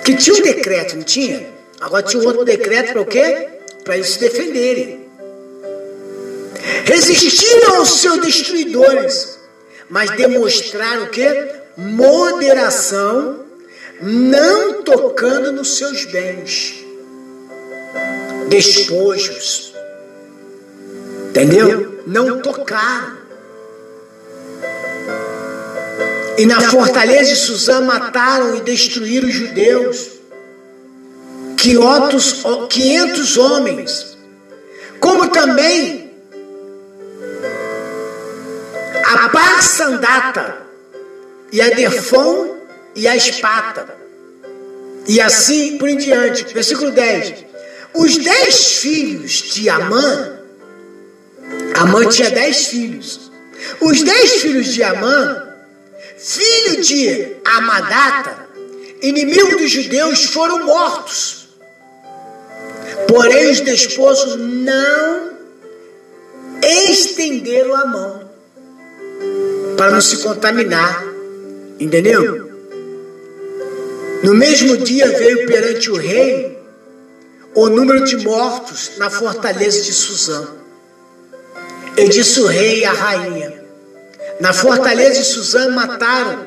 Que 0.05 0.15
tinha 0.15 0.37
um 0.37 0.43
decreto, 0.43 0.95
não 0.95 1.03
tinha? 1.03 1.56
Agora 1.81 2.03
tinha 2.03 2.23
um 2.23 2.27
outro 2.27 2.45
decreto 2.45 2.93
para 2.93 3.03
o 3.03 3.07
quê? 3.07 3.49
Para 3.85 3.97
eles 3.97 4.09
se 4.11 4.21
defenderem. 4.21 5.07
Resistiram 6.85 7.77
aos 7.77 8.01
seus 8.01 8.21
destruidores, 8.21 9.39
mas 9.89 10.11
demonstraram 10.11 11.05
o 11.05 11.11
quê? 11.11 11.53
Moderação 11.77 13.45
não 14.01 14.83
tocando 14.83 15.53
nos 15.53 15.77
seus 15.79 16.05
bens, 16.07 16.85
despojos, 18.49 19.75
entendeu? 21.31 22.03
Não 22.07 22.41
tocaram. 22.41 23.17
E 26.39 26.45
na 26.45 26.61
fortaleza 26.61 27.31
de 27.31 27.37
Suzã 27.37 27.81
mataram 27.81 28.57
e 28.57 28.61
destruíram 28.61 29.29
os 29.29 29.35
judeus, 29.35 30.16
500 32.69 33.37
homens, 33.39 34.17
como 35.01 35.29
também 35.29 36.13
a 39.05 39.29
Parsandata 39.29 40.67
e 41.51 41.61
a 41.61 41.71
Defon 41.71 42.57
e 42.95 43.09
a 43.09 43.17
espata. 43.17 43.97
E 45.09 45.21
assim 45.21 45.79
por 45.79 45.89
em 45.89 45.97
diante. 45.97 46.45
Versículo 46.53 46.91
10. 46.91 47.47
Os 47.95 48.17
dez 48.19 48.81
filhos 48.81 49.33
de 49.33 49.69
Amã, 49.69 50.39
Amã 51.75 52.09
tinha 52.09 52.31
dez 52.31 52.67
filhos. 52.67 53.31
Os 53.81 54.03
dez 54.03 54.33
filhos 54.43 54.67
de 54.73 54.83
Amã, 54.83 55.47
filho 56.19 56.83
de 56.83 57.37
Amadata, 57.45 58.49
inimigo 59.03 59.57
dos 59.57 59.71
judeus, 59.71 60.25
foram 60.25 60.65
mortos. 60.65 61.36
Porém, 63.09 63.51
os 63.51 63.61
desposos 63.61 64.37
não 64.37 65.31
estenderam 66.63 67.75
a 67.75 67.87
mão 67.87 68.31
para 69.77 69.91
não 69.91 70.01
se 70.01 70.19
contaminar. 70.19 71.05
Entendeu? 71.79 72.51
No 74.23 74.35
mesmo 74.35 74.77
dia 74.79 75.07
veio 75.19 75.47
perante 75.47 75.91
o 75.91 75.97
rei 75.97 76.57
o 77.55 77.71
número 77.71 78.05
de 78.05 78.19
mortos 78.19 78.93
na 78.99 79.09
fortaleza 79.09 79.81
de 79.81 79.93
Suzã. 79.93 80.47
E 81.97 82.09
disse 82.09 82.41
o 82.41 82.47
rei 82.47 82.85
à 82.85 82.93
rainha: 82.93 83.65
Na 84.41 84.53
fortaleza 84.53 85.21
de 85.21 85.27
Suzã 85.27 85.71
mataram 85.71 86.47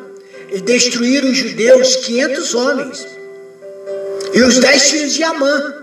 e 0.51 0.61
destruíram 0.61 1.29
os 1.29 1.37
judeus 1.37 1.95
quinhentos 1.97 2.53
homens 2.53 3.07
e 4.33 4.41
os 4.41 4.59
dez 4.59 4.83
filhos 4.83 5.13
de 5.13 5.23
Amã. 5.23 5.78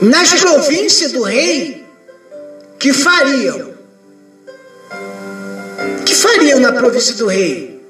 Nas 0.00 0.34
províncias 0.34 1.12
do 1.12 1.22
rei, 1.22 1.86
que 2.78 2.92
fariam? 2.92 3.74
Que 6.04 6.14
fariam 6.14 6.60
na 6.60 6.72
província 6.72 7.14
do 7.14 7.26
rei? 7.26 7.82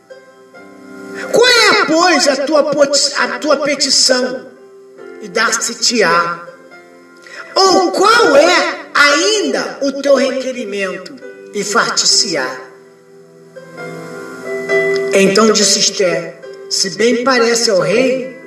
Qual 1.32 1.46
é, 1.46 1.84
pois, 1.86 2.28
a 2.28 2.36
tua, 2.36 2.70
a 3.18 3.38
tua 3.38 3.56
petição? 3.58 4.46
E 5.20 5.28
dar-se-te-á. 5.28 6.46
Ou 7.54 7.90
qual 7.90 8.36
é 8.36 8.86
ainda 8.94 9.78
o 9.82 10.00
teu 10.00 10.14
requerimento? 10.14 11.14
E 11.54 11.64
far-te-se-á. 11.64 12.60
Então 15.12 15.50
disse 15.50 15.80
Esther: 15.80 16.40
Se 16.68 16.90
bem 16.90 17.24
parece 17.24 17.70
ao 17.70 17.80
rei, 17.80 18.38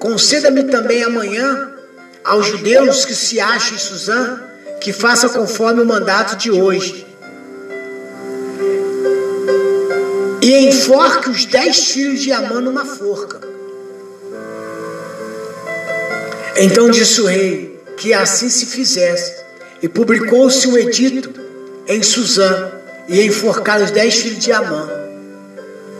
conceda-me 0.00 0.64
também 0.64 1.04
amanhã 1.04 1.75
aos 2.26 2.46
judeus 2.46 3.04
que 3.04 3.14
se 3.14 3.40
acham 3.40 3.76
em 3.76 3.78
Suzã, 3.78 4.40
que 4.80 4.92
faça 4.92 5.28
conforme 5.28 5.80
o 5.82 5.86
mandato 5.86 6.36
de 6.36 6.50
hoje 6.50 7.06
e 10.46 10.68
enforque 10.68 11.28
os 11.28 11.44
dez 11.44 11.90
filhos 11.90 12.20
de 12.20 12.30
Amã 12.30 12.60
numa 12.60 12.84
forca. 12.84 13.40
Então 16.56 16.88
disse 16.88 17.20
o 17.20 17.26
rei 17.26 17.80
que 17.96 18.12
assim 18.12 18.48
se 18.48 18.66
fizesse, 18.66 19.44
e 19.82 19.88
publicou-se 19.88 20.68
um 20.68 20.78
edito 20.78 21.32
em 21.88 22.02
Suzã, 22.02 22.70
e 23.08 23.22
enforcar 23.22 23.82
os 23.82 23.90
dez 23.90 24.16
filhos 24.16 24.38
de 24.38 24.52
Amã, 24.52 24.88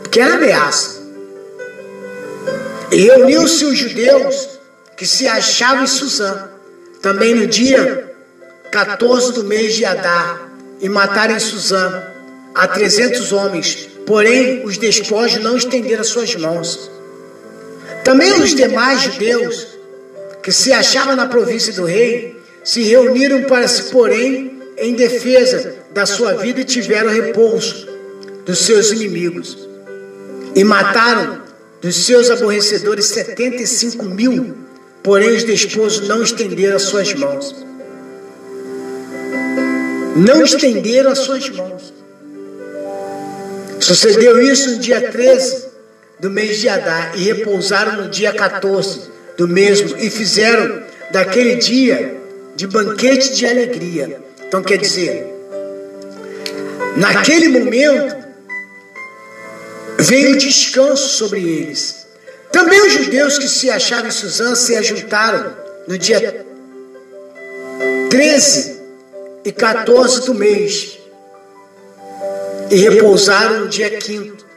porque 0.01 0.19
era 0.19 0.35
ameaça. 0.35 1.01
E 2.89 3.01
reuniu-se 3.01 3.65
os 3.65 3.77
judeus 3.77 4.56
que 4.97 5.05
se 5.05 5.27
achavam 5.27 5.83
em 5.83 5.87
Suzã, 5.87 6.49
também 7.01 7.33
no 7.33 7.47
dia 7.47 8.11
14 8.71 9.31
do 9.33 9.43
mês 9.45 9.75
de 9.75 9.85
Adar, 9.85 10.49
e 10.81 10.89
mataram 10.89 11.37
em 11.37 11.39
Suzã 11.39 12.03
a 12.53 12.67
trezentos 12.67 13.31
homens, 13.31 13.87
Porém, 14.07 14.65
os 14.65 14.77
despojos 14.77 15.43
não 15.43 15.57
estenderam 15.57 16.01
suas 16.01 16.33
mãos. 16.35 16.89
Também 18.05 18.31
os 18.41 18.55
demais 18.55 19.01
judeus, 19.01 19.67
que 20.41 20.49
se 20.49 20.71
achavam 20.71 21.13
na 21.13 21.27
província 21.27 21.73
do 21.73 21.83
rei, 21.83 22.41
se 22.63 22.83
reuniram 22.83 23.43
para 23.43 23.67
se 23.67 23.91
porém 23.91 24.61
em 24.77 24.95
defesa 24.95 25.75
da 25.91 26.05
sua 26.05 26.35
vida 26.35 26.61
e 26.61 26.63
tiveram 26.63 27.09
repouso 27.09 27.85
dos 28.45 28.59
seus 28.59 28.91
inimigos. 28.91 29.67
E 30.55 30.63
mataram 30.63 31.41
dos 31.81 32.05
seus 32.05 32.29
aborrecedores 32.29 33.07
setenta 33.07 33.61
e 33.61 33.67
cinco 33.67 34.05
mil, 34.05 34.55
porém 35.07 35.37
os 35.37 35.45
despojos 35.45 36.05
não 36.05 36.21
estenderam 36.21 36.75
as 36.75 36.81
suas 36.81 37.13
mãos. 37.13 37.55
Não 40.17 40.43
estenderam 40.43 41.09
as 41.09 41.19
suas 41.19 41.49
mãos. 41.49 41.93
Sucedeu 43.79 44.37
isso 44.43 44.71
no 44.71 44.79
dia 44.79 45.09
13 45.09 45.65
do 46.19 46.29
mês 46.29 46.59
de 46.59 46.67
Adar 46.67 47.17
e 47.17 47.23
repousaram 47.23 48.03
no 48.03 48.09
dia 48.09 48.33
14 48.33 49.03
do 49.37 49.47
mesmo 49.47 49.97
e 49.97 50.09
fizeram 50.09 50.83
daquele 51.09 51.55
dia 51.55 52.17
de 52.57 52.67
banquete 52.67 53.33
de 53.33 53.45
alegria. 53.45 54.21
Então 54.45 54.61
quer 54.61 54.77
dizer, 54.77 55.25
Naquele 56.97 57.47
momento, 57.47 58.13
veio 59.99 60.35
descanso 60.35 61.07
sobre 61.09 61.39
eles. 61.39 62.06
Também 62.51 62.81
os 62.81 62.93
judeus 62.93 63.37
que 63.37 63.47
se 63.47 63.69
achavam 63.69 64.07
em 64.07 64.11
Suzã 64.11 64.55
se 64.55 64.75
ajuntaram 64.75 65.55
no 65.87 65.97
dia 65.97 66.45
13 68.09 68.81
e 69.45 69.51
14 69.51 70.25
do 70.25 70.33
mês 70.33 70.97
e 72.69 72.75
repousaram 72.75 73.61
no 73.61 73.67
dia 73.67 73.89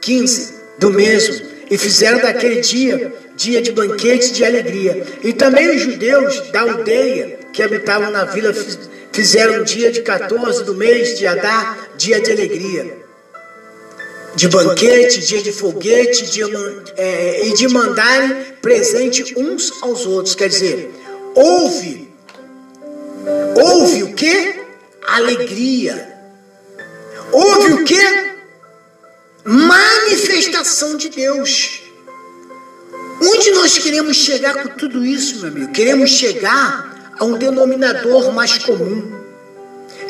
15 0.01 0.53
do 0.79 0.89
mesmo 0.89 1.45
e 1.69 1.77
fizeram 1.77 2.19
daquele 2.19 2.61
dia 2.61 3.13
dia 3.41 3.61
de 3.61 3.71
banquete 3.71 4.33
de 4.33 4.45
alegria. 4.45 5.03
E 5.23 5.33
também 5.33 5.75
os 5.75 5.81
judeus 5.81 6.51
da 6.51 6.61
aldeia 6.61 7.39
que 7.51 7.63
habitavam 7.63 8.11
na 8.11 8.25
vila 8.25 8.53
fizeram 9.11 9.63
dia 9.63 9.91
de 9.91 10.01
14 10.01 10.63
do 10.63 10.75
mês 10.75 11.17
de 11.17 11.25
Adar, 11.25 11.89
dia 11.97 12.21
de 12.21 12.31
alegria. 12.31 13.00
De 14.35 14.47
banquete, 14.47 15.19
dia 15.19 15.41
de 15.41 15.51
foguete, 15.51 16.31
dia, 16.31 16.45
é, 16.95 17.47
e 17.47 17.53
de 17.53 17.67
mandarem 17.67 18.45
presente 18.61 19.33
uns 19.37 19.81
aos 19.81 20.05
outros. 20.05 20.35
Quer 20.35 20.47
dizer, 20.47 20.91
houve, 21.35 22.09
houve 23.55 24.03
o 24.03 24.13
que? 24.13 24.55
Alegria. 25.05 26.11
Houve 27.31 27.73
o 27.73 27.83
que? 27.83 28.31
Manifestação 29.43 30.95
de 30.95 31.09
Deus. 31.09 31.81
Onde 33.21 33.51
nós 33.51 33.77
queremos 33.77 34.17
chegar 34.17 34.63
com 34.63 34.69
tudo 34.69 35.05
isso, 35.05 35.39
meu 35.39 35.49
amigo? 35.49 35.71
Queremos 35.71 36.09
chegar 36.11 37.13
a 37.19 37.25
um 37.25 37.37
denominador 37.37 38.31
mais 38.31 38.57
comum. 38.57 39.19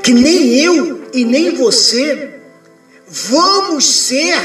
Que 0.03 0.13
nem 0.13 0.63
eu 0.63 1.10
e 1.13 1.25
nem 1.25 1.55
você 1.55 2.40
vamos 3.12 3.86
ser 3.86 4.39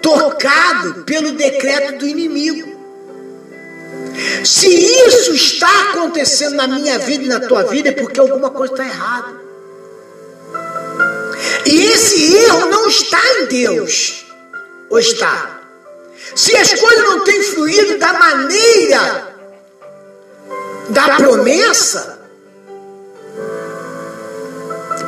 tocado 0.00 1.04
pelo 1.04 1.32
decreto 1.32 1.98
do 1.98 2.06
inimigo. 2.06 2.72
Se 4.44 4.68
isso 4.68 5.32
está 5.34 5.90
acontecendo 5.90 6.54
na 6.54 6.66
minha 6.66 6.98
vida 6.98 7.24
e 7.24 7.28
na 7.28 7.40
tua 7.40 7.64
vida, 7.64 7.90
é 7.90 7.92
porque 7.92 8.18
alguma 8.18 8.50
coisa 8.50 8.72
está 8.72 8.84
errada. 8.84 9.44
E 11.66 11.86
esse 11.86 12.34
erro 12.36 12.66
não 12.70 12.88
está 12.88 13.20
em 13.38 13.46
Deus. 13.46 14.26
Ou 14.90 14.98
está? 14.98 15.60
Se 16.34 16.56
as 16.56 16.74
coisas 16.74 17.04
não 17.04 17.24
têm 17.24 17.42
fluído 17.42 17.98
da 17.98 18.12
maneira 18.14 19.34
da 20.88 21.16
promessa, 21.16 22.13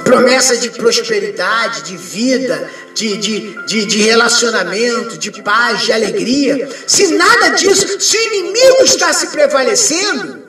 promessa 0.06 0.56
de 0.56 0.70
prosperidade, 0.70 1.82
de 1.82 1.96
vida, 1.96 2.70
de, 2.94 3.16
de, 3.16 3.66
de, 3.66 3.84
de, 3.86 4.02
relacionamento, 4.02 5.18
de 5.18 5.42
paz, 5.42 5.82
de 5.82 5.92
alegria, 5.92 6.68
se 6.86 7.08
nada 7.08 7.48
disso, 7.50 8.00
se 8.00 8.16
o 8.16 8.22
inimigo 8.22 8.82
está 8.84 9.12
se 9.12 9.26
prevalecendo, 9.26 10.46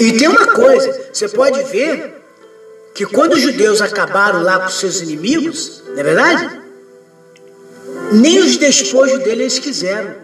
e 0.00 0.12
tem 0.12 0.28
uma 0.28 0.46
coisa, 0.46 1.08
você 1.12 1.28
pode 1.28 1.62
ver 1.64 2.14
que 2.94 3.04
quando 3.04 3.34
os 3.34 3.40
judeus 3.40 3.82
acabaram 3.82 4.42
lá 4.42 4.60
com 4.60 4.70
seus 4.70 5.00
inimigos, 5.02 5.82
não 5.88 5.98
é 5.98 6.02
verdade? 6.02 6.62
Nem 8.12 8.40
os 8.40 8.56
despojos 8.56 9.18
dele 9.18 9.42
eles 9.42 9.58
quiseram. 9.58 10.14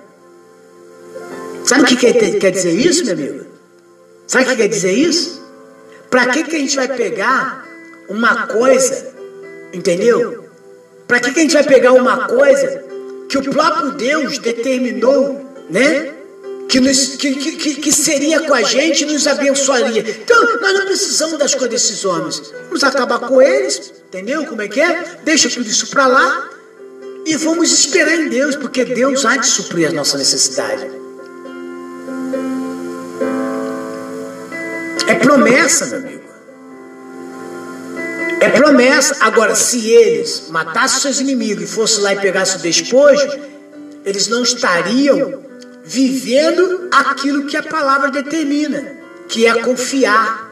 Sabe 1.65 1.83
o 1.83 1.87
que 1.87 1.97
quer, 1.97 2.39
quer 2.39 2.51
dizer 2.51 2.73
isso, 2.73 3.05
meu 3.05 3.13
amigo? 3.13 3.47
Sabe 4.27 4.45
o 4.45 4.49
que 4.49 4.57
quer 4.57 4.69
dizer 4.69 4.93
isso? 4.93 5.40
Para 6.11 6.27
que, 6.27 6.43
que 6.45 6.57
a 6.57 6.59
gente 6.59 6.77
vai 6.77 6.89
pegar 6.89 7.65
uma 8.09 8.47
coisa, 8.49 9.15
entendeu? 9.73 10.45
Para 11.07 11.21
que, 11.21 11.33
que 11.33 11.39
a 11.39 11.43
gente 11.43 11.55
vai 11.55 11.63
pegar 11.63 11.93
uma 11.93 12.27
coisa 12.27 12.85
que 13.29 13.39
o 13.39 13.43
próprio 13.43 13.93
Deus 13.93 14.39
determinou, 14.39 15.55
né? 15.71 16.15
Que, 16.69 16.79
nos, 16.79 17.17
que, 17.17 17.35
que, 17.35 17.75
que 17.75 17.93
seria 17.93 18.41
com 18.41 18.55
a 18.55 18.63
gente 18.63 19.03
e 19.03 19.07
nos 19.07 19.27
abençoaria. 19.27 20.01
Então, 20.09 20.61
nós 20.61 20.73
não 20.73 20.87
precisamos 20.87 21.37
das 21.37 21.53
coisas 21.53 21.71
desses 21.71 22.05
homens. 22.05 22.53
Vamos 22.67 22.85
acabar 22.85 23.19
com 23.19 23.43
eles, 23.43 23.93
entendeu? 24.07 24.47
Como 24.47 24.63
é 24.63 24.69
que 24.69 24.81
é? 24.81 25.19
Deixa 25.25 25.49
tudo 25.49 25.69
isso 25.69 25.89
para 25.89 26.07
lá 26.07 26.51
e 27.27 27.37
vamos 27.37 27.73
esperar 27.73 28.19
em 28.19 28.29
Deus, 28.29 28.57
porque 28.57 28.85
Deus 28.85 29.25
há 29.25 29.37
de 29.37 29.47
suprir 29.47 29.89
a 29.89 29.93
nossa 29.93 30.17
necessidade. 30.17 31.00
É 35.11 35.15
promessa, 35.17 35.87
meu 35.87 35.99
amigo. 35.99 36.23
É 38.41 38.49
promessa. 38.51 39.17
Agora, 39.21 39.57
se 39.57 39.89
eles 39.91 40.45
matassem 40.51 41.01
seus 41.01 41.19
inimigos 41.19 41.65
e 41.65 41.67
fossem 41.67 42.05
lá 42.05 42.15
e 42.15 42.21
pegassem 42.21 42.61
o 42.61 42.63
despojo, 42.63 43.29
eles 44.05 44.29
não 44.29 44.45
estariam 44.45 45.43
vivendo 45.85 46.89
aquilo 46.93 47.47
que 47.47 47.57
a 47.57 47.63
palavra 47.63 48.11
determina, 48.11 48.99
que 49.29 49.47
é 49.49 49.55
confiar. 49.63 50.49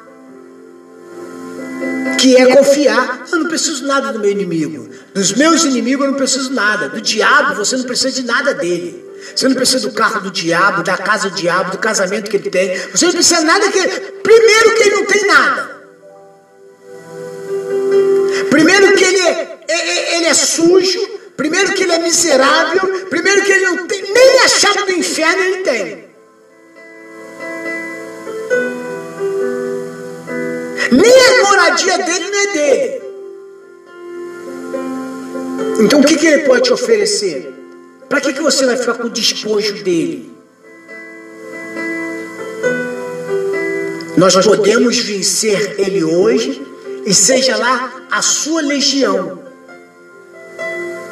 Que 2.19 2.37
é 2.37 2.57
confiar. 2.57 3.27
Eu 3.31 3.39
não 3.39 3.49
preciso 3.49 3.87
nada 3.87 4.13
do 4.13 4.19
meu 4.19 4.33
inimigo. 4.33 4.89
Dos 5.15 5.35
meus 5.35 5.63
inimigos 5.65 6.05
eu 6.05 6.11
não 6.11 6.19
preciso 6.19 6.53
nada. 6.53 6.89
Do 6.89 7.01
diabo 7.01 7.55
você 7.55 7.77
não 7.77 7.85
precisa 7.85 8.11
de 8.11 8.27
nada 8.27 8.55
dele. 8.55 9.08
Você 9.35 9.49
não 9.49 9.55
precisa 9.55 9.89
do 9.89 9.95
carro 9.95 10.21
do 10.21 10.31
diabo, 10.31 10.83
da 10.83 10.97
casa 10.97 11.31
do 11.31 11.37
diabo, 11.37 11.73
do 11.73 11.79
casamento 11.79 12.31
que 12.31 12.37
ele 12.37 12.51
tem. 12.51 12.77
Você 12.91 13.07
não 13.07 13.13
precisa 13.13 13.41
nada 13.43 13.71
que. 13.71 13.81
Primeiro 14.23 14.75
que 14.75 14.83
ele 14.83 14.97
não 14.97 15.07
tem 15.07 15.27
nada. 15.27 15.79
Primeiro 18.51 18.97
que 18.97 19.05
ele 19.05 19.21
é, 19.21 20.17
ele 20.17 20.27
é 20.27 20.35
sujo. 20.35 21.01
Primeiro 21.37 21.73
que 21.73 21.85
ele 21.85 21.93
é 21.93 21.99
miserável. 21.99 23.07
Primeiro 23.09 23.43
que 23.43 23.53
ele 23.53 23.65
não 23.67 23.87
tem. 23.87 24.03
Nem 24.13 24.41
a 24.41 24.49
chave 24.49 24.85
do 24.85 24.93
inferno 24.93 25.43
ele 25.43 25.63
tem. 25.63 26.09
Nem 30.91 31.27
a 31.27 31.45
moradia 31.45 31.99
dele 31.99 32.31
não 32.31 32.41
é 32.41 32.47
dele. 32.53 33.03
Então 35.81 36.01
o 36.01 36.05
que, 36.05 36.17
que 36.17 36.27
ele 36.27 36.43
pode 36.45 36.63
te 36.63 36.73
oferecer? 36.73 37.58
Para 38.09 38.21
que, 38.21 38.33
que 38.33 38.41
você 38.41 38.65
vai 38.65 38.77
ficar 38.77 38.95
com 38.95 39.09
o 39.09 39.11
despojo 39.11 39.83
dele? 39.85 40.37
Nós 44.17 44.35
podemos 44.45 44.99
vencer 44.99 45.79
ele 45.79 46.03
hoje 46.03 46.67
e 47.05 47.15
seja 47.15 47.57
lá 47.57 47.93
a 48.11 48.21
sua 48.21 48.63
legião. 48.63 49.39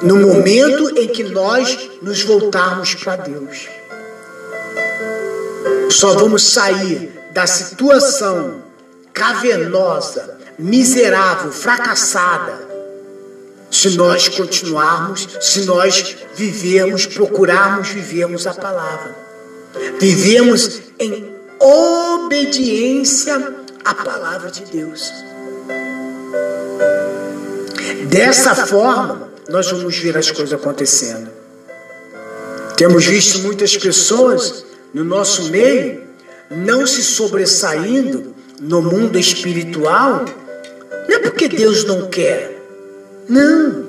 No 0.02 0.16
momento 0.16 0.98
em 0.98 1.06
que 1.08 1.22
nós 1.22 1.90
nos 2.02 2.22
voltarmos 2.22 2.94
para 2.94 3.16
Deus. 3.16 3.68
Só 5.90 6.14
vamos 6.14 6.42
sair 6.42 7.12
da 7.32 7.46
situação 7.46 8.62
cavernosa, 9.12 10.38
miserável, 10.58 11.52
fracassada, 11.52 12.65
se 13.70 13.90
nós 13.96 14.28
continuarmos, 14.28 15.28
se 15.40 15.64
nós 15.64 16.16
vivermos, 16.34 17.06
procurarmos 17.06 17.88
vivermos 17.88 18.46
a 18.46 18.54
palavra. 18.54 19.16
Vivemos 20.00 20.80
em 20.98 21.34
obediência 21.58 23.54
à 23.84 23.94
palavra 23.94 24.50
de 24.50 24.64
Deus. 24.64 25.12
Dessa 28.08 28.54
forma, 28.54 29.30
nós 29.48 29.70
vamos 29.70 29.96
ver 29.98 30.16
as 30.16 30.30
coisas 30.30 30.52
acontecendo. 30.52 31.30
Temos 32.76 33.04
visto 33.04 33.40
muitas 33.40 33.76
pessoas 33.76 34.64
no 34.92 35.04
nosso 35.04 35.50
meio 35.50 36.06
não 36.50 36.86
se 36.86 37.02
sobressaindo 37.02 38.34
no 38.60 38.80
mundo 38.80 39.18
espiritual, 39.18 40.24
não 41.08 41.16
é 41.16 41.18
porque 41.18 41.48
Deus 41.48 41.84
não 41.84 42.06
quer, 42.08 42.55
não. 43.28 43.86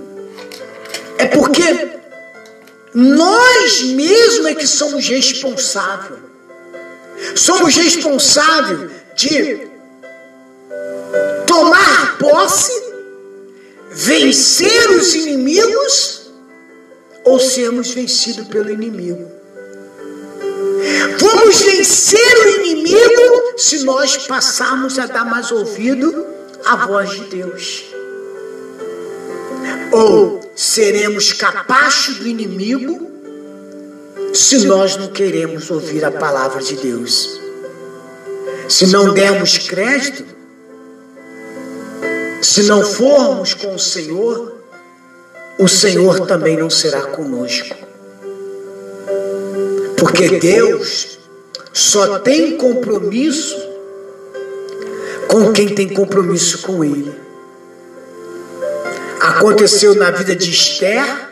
É 1.18 1.26
porque 1.28 1.98
nós 2.94 3.84
mesmos 3.84 4.46
é 4.46 4.56
que 4.56 4.68
somos 4.68 5.08
responsáveis. 5.08 6.20
Somos 7.36 7.76
responsáveis 7.76 8.92
de 9.16 9.68
tomar 11.46 12.18
posse, 12.18 12.72
vencer 13.92 14.92
os 14.92 15.16
inimigos 15.16 16.32
ou 17.24 17.40
sermos 17.40 17.92
vencidos 17.92 18.48
pelo 18.48 18.70
inimigo. 18.70 19.32
Vamos 21.20 21.62
vencer 21.62 22.38
o 22.46 22.50
inimigo 22.62 23.58
se 23.58 23.84
nós 23.84 24.18
passarmos 24.28 24.98
a 25.00 25.08
dar 25.08 25.26
mais 25.26 25.52
ouvido 25.52 26.26
à 26.66 26.76
voz 26.86 27.10
de 27.10 27.22
Deus. 27.26 27.97
Ou 29.92 30.52
seremos 30.56 31.34
capazes 31.34 32.18
do 32.18 32.28
inimigo 32.28 33.12
se 34.34 34.66
nós 34.66 34.96
não 34.98 35.08
queremos 35.08 35.72
ouvir 35.72 36.04
a 36.06 36.12
palavra 36.12 36.62
de 36.62 36.76
Deus. 36.76 37.40
Se 38.70 38.88
não 38.88 39.14
dermos 39.14 39.58
crédito, 39.58 40.38
Se 42.42 42.64
não 42.64 42.84
formos 42.84 43.54
com 43.54 43.74
o 43.76 43.80
Senhor, 43.80 44.56
o 45.60 45.68
Senhor 45.68 46.26
também 46.28 46.56
não 46.56 46.70
será 46.70 47.02
conosco. 47.02 47.76
Porque 49.98 50.40
Deus 50.40 51.20
só 51.74 52.20
tem 52.20 52.56
compromisso 52.58 53.58
com 55.28 55.52
quem 55.52 55.74
tem 55.74 55.90
compromisso 55.90 56.60
com 56.60 56.84
Ele. 56.84 57.14
Aconteceu 59.20 59.96
na 59.96 60.12
vida 60.12 60.36
de 60.36 60.52
Esther, 60.52 61.30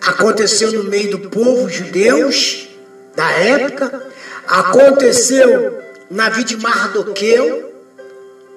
aconteceu 0.00 0.72
no 0.72 0.84
meio 0.84 1.12
do 1.12 1.30
povo 1.30 1.68
judeus 1.68 2.68
da 3.14 3.30
época, 3.30 4.08
aconteceu 4.46 5.78
na 6.10 6.28
vida 6.28 6.44
de 6.44 6.56
Mardoqueu, 6.56 7.72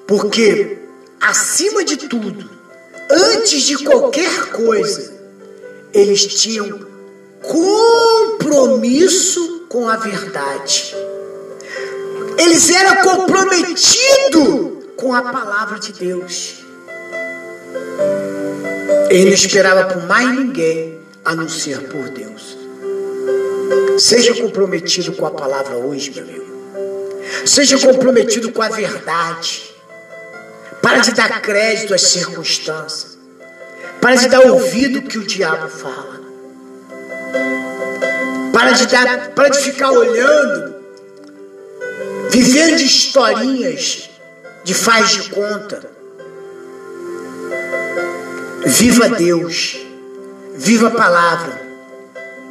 porque 0.08 0.78
acima 1.22 1.84
de 1.84 1.98
tudo, 1.98 2.50
antes 3.10 3.64
de 3.64 3.84
qualquer 3.84 4.52
coisa, 4.52 5.14
eles 5.94 6.26
tinham 6.26 6.80
compromisso 7.42 9.66
com 9.70 9.88
a 9.88 9.98
verdade. 9.98 10.96
Eles 12.38 12.70
eram 12.70 13.04
comprometidos 13.04 14.84
com 14.98 15.14
a 15.14 15.22
palavra 15.22 15.80
de 15.80 15.94
Deus. 15.94 16.63
Ele 19.10 19.26
não 19.26 19.34
esperava 19.34 19.86
por 19.86 20.06
mais 20.08 20.30
ninguém 20.30 21.00
a 21.24 21.36
não 21.36 21.48
ser 21.48 21.80
por 21.88 22.10
Deus. 22.10 22.58
Seja 23.98 24.34
comprometido 24.36 25.14
com 25.14 25.26
a 25.26 25.32
palavra 25.32 25.76
hoje, 25.76 26.12
meu 26.12 26.24
amigo. 26.24 26.44
Seja 27.46 27.78
comprometido 27.80 28.52
com 28.52 28.62
a 28.62 28.70
verdade. 28.70 29.74
Para 30.82 30.98
de 31.00 31.14
dar 31.14 31.42
crédito 31.42 31.94
às 31.94 32.02
circunstâncias. 32.02 33.18
Para 34.02 34.16
de 34.16 34.28
dar 34.28 34.42
ouvido 34.48 35.02
que 35.04 35.18
o 35.18 35.26
diabo 35.26 35.70
fala. 35.70 36.22
Para 38.52 38.72
de, 38.72 38.86
dar, 38.88 39.30
para 39.30 39.50
de 39.50 39.58
ficar 39.60 39.92
olhando, 39.92 40.76
vivendo 42.30 42.82
historinhas 42.82 44.10
de 44.64 44.74
faz 44.74 45.12
de 45.12 45.30
conta. 45.30 45.93
Viva 48.66 49.10
Deus, 49.10 49.78
viva 50.56 50.88
a 50.88 50.92
palavra, 50.92 51.62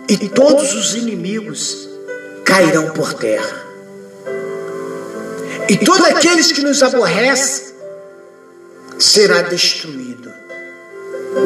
e 0.06 0.28
todos 0.28 0.74
os 0.74 0.94
inimigos 0.94 1.88
cairão 2.44 2.90
por 2.90 3.14
terra. 3.14 3.62
E 5.68 5.76
todos 5.78 6.04
aqueles 6.04 6.52
que 6.52 6.60
nos 6.60 6.82
aborrecem 6.82 7.72
será 8.98 9.40
destruído 9.42 10.30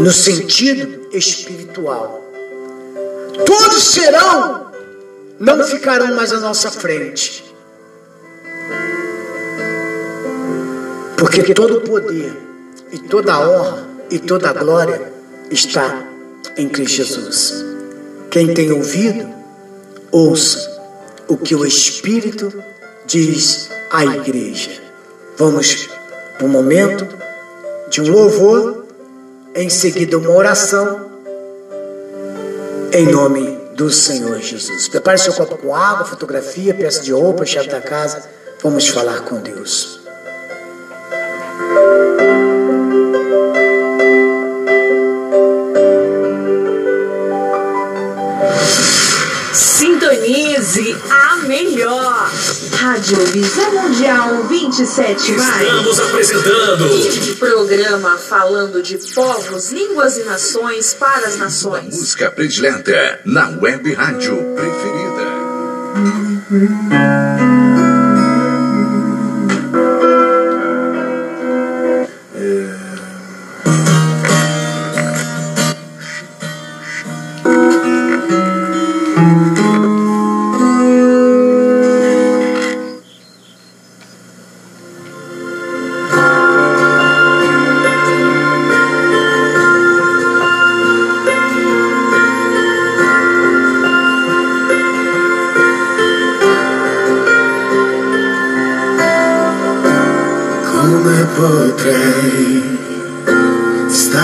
no 0.00 0.10
sentido 0.10 1.08
espiritual. 1.12 2.24
Todos 3.46 3.84
serão, 3.84 4.72
não 5.38 5.62
ficarão 5.64 6.14
mais 6.16 6.32
à 6.32 6.40
nossa 6.40 6.72
frente. 6.72 7.44
Porque 11.16 11.54
todo 11.54 11.78
o 11.78 11.80
poder 11.82 12.36
e 12.90 12.98
toda 12.98 13.32
a 13.32 13.48
honra 13.48 13.95
e 14.10 14.18
toda 14.18 14.50
a 14.50 14.52
glória 14.52 15.12
está 15.50 16.04
em 16.56 16.68
Cristo 16.68 16.96
Jesus. 16.96 17.64
Quem 18.30 18.52
tem 18.52 18.70
ouvido, 18.72 19.28
ouça 20.10 20.74
o 21.28 21.36
que 21.36 21.54
o 21.54 21.64
Espírito 21.64 22.52
diz 23.06 23.68
à 23.90 24.04
igreja. 24.04 24.70
Vamos 25.36 25.88
para 26.36 26.46
um 26.46 26.48
momento 26.48 27.06
de 27.88 28.00
um 28.00 28.10
louvor, 28.10 28.86
em 29.54 29.68
seguida 29.68 30.18
uma 30.18 30.30
oração, 30.30 31.10
em 32.92 33.06
nome 33.06 33.58
do 33.74 33.90
Senhor 33.90 34.38
Jesus. 34.40 34.88
Prepare 34.88 35.18
seu 35.18 35.32
copo 35.32 35.58
com 35.58 35.74
água, 35.74 36.04
fotografia, 36.04 36.74
peça 36.74 37.02
de 37.02 37.12
roupa, 37.12 37.44
chave 37.44 37.68
da 37.68 37.80
casa. 37.80 38.22
Vamos 38.62 38.88
falar 38.88 39.20
com 39.20 39.40
Deus. 39.40 40.05
Rádio 53.06 53.24
Visão 53.26 53.72
Mundial 53.72 54.42
27 54.48 55.32
mais. 55.32 55.62
Estamos 55.62 56.00
apresentando 56.00 57.36
Programa 57.38 58.18
falando 58.18 58.82
de 58.82 58.98
povos, 59.14 59.70
línguas 59.70 60.16
e 60.16 60.24
nações 60.24 60.92
para 60.92 61.28
as 61.28 61.36
nações. 61.36 61.94
música 61.94 62.32
predileta 62.32 63.20
na 63.24 63.50
web 63.60 63.94
rádio 63.94 64.36
preferida. 64.56 64.86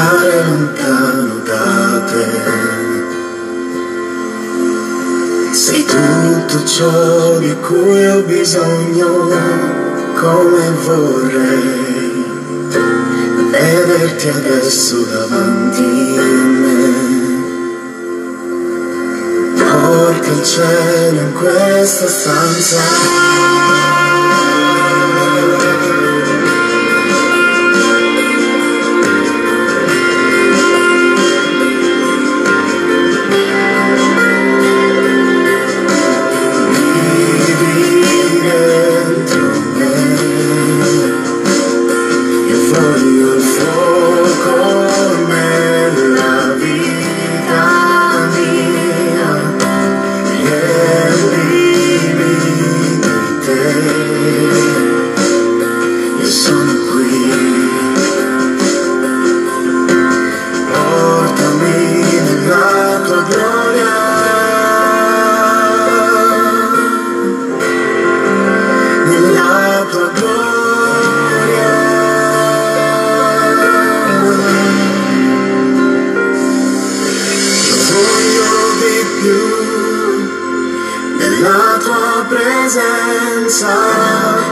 Stare 0.02 0.44
lontano 0.44 1.38
da 1.44 2.04
te? 2.10 2.26
Sei 5.52 5.84
tutto 5.84 6.64
ciò 6.64 7.38
di 7.38 7.54
cui 7.60 8.08
ho 8.08 8.22
bisogno, 8.22 9.28
come 10.14 10.70
vorrei 10.84 12.24
vederti 13.50 14.28
adesso 14.28 15.02
davanti 15.02 16.16
a 16.18 16.22
me. 16.62 17.10
Porta 19.54 20.28
il 20.28 20.42
cielo 20.42 21.20
in 21.20 21.32
questa 21.32 22.08
stanza. 22.08 22.80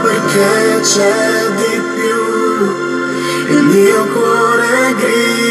Perché 0.01 0.79
c'è 0.81 1.49
di 1.55 1.81
più. 1.95 2.19
Il 3.55 3.63
mio 3.63 4.05
cuore 4.07 4.95
grida, 4.97 5.50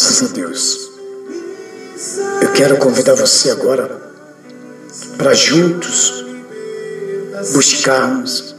Graças 0.00 0.30
a 0.30 0.32
Deus. 0.32 0.90
Eu 2.40 2.52
quero 2.52 2.76
convidar 2.76 3.14
você 3.14 3.50
agora 3.50 4.00
para 5.16 5.34
juntos 5.34 6.24
buscarmos 7.52 8.54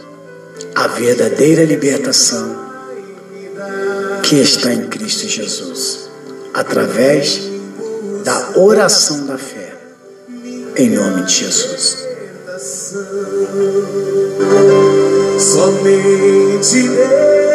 a 0.75 0.87
verdadeira 0.87 1.63
libertação 1.63 2.59
que 4.21 4.35
está 4.35 4.73
em 4.73 4.89
Cristo 4.89 5.29
Jesus, 5.29 6.09
através 6.53 7.39
da 8.25 8.59
oração 8.59 9.25
da 9.25 9.37
fé, 9.37 9.77
em 10.75 10.89
nome 10.89 11.23
de 11.23 11.35
Jesus. 11.35 12.05
Somente 15.39 16.79
Deus 16.89 17.48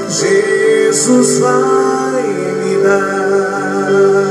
Jesus 0.10 1.38
vai 1.40 2.24
me 2.64 2.74
dar. 2.84 4.31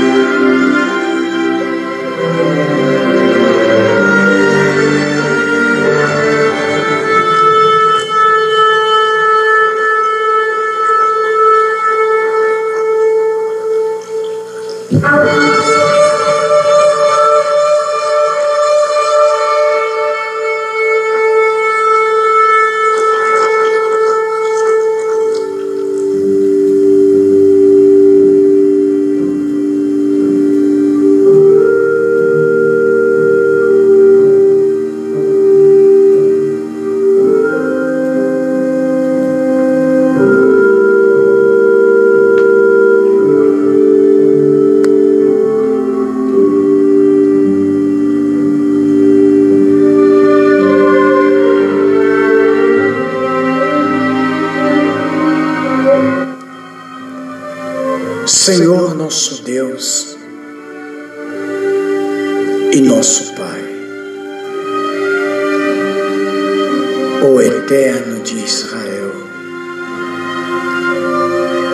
O 67.33 67.41
Eterno 67.41 68.19
de 68.23 68.43
Israel, 68.43 69.11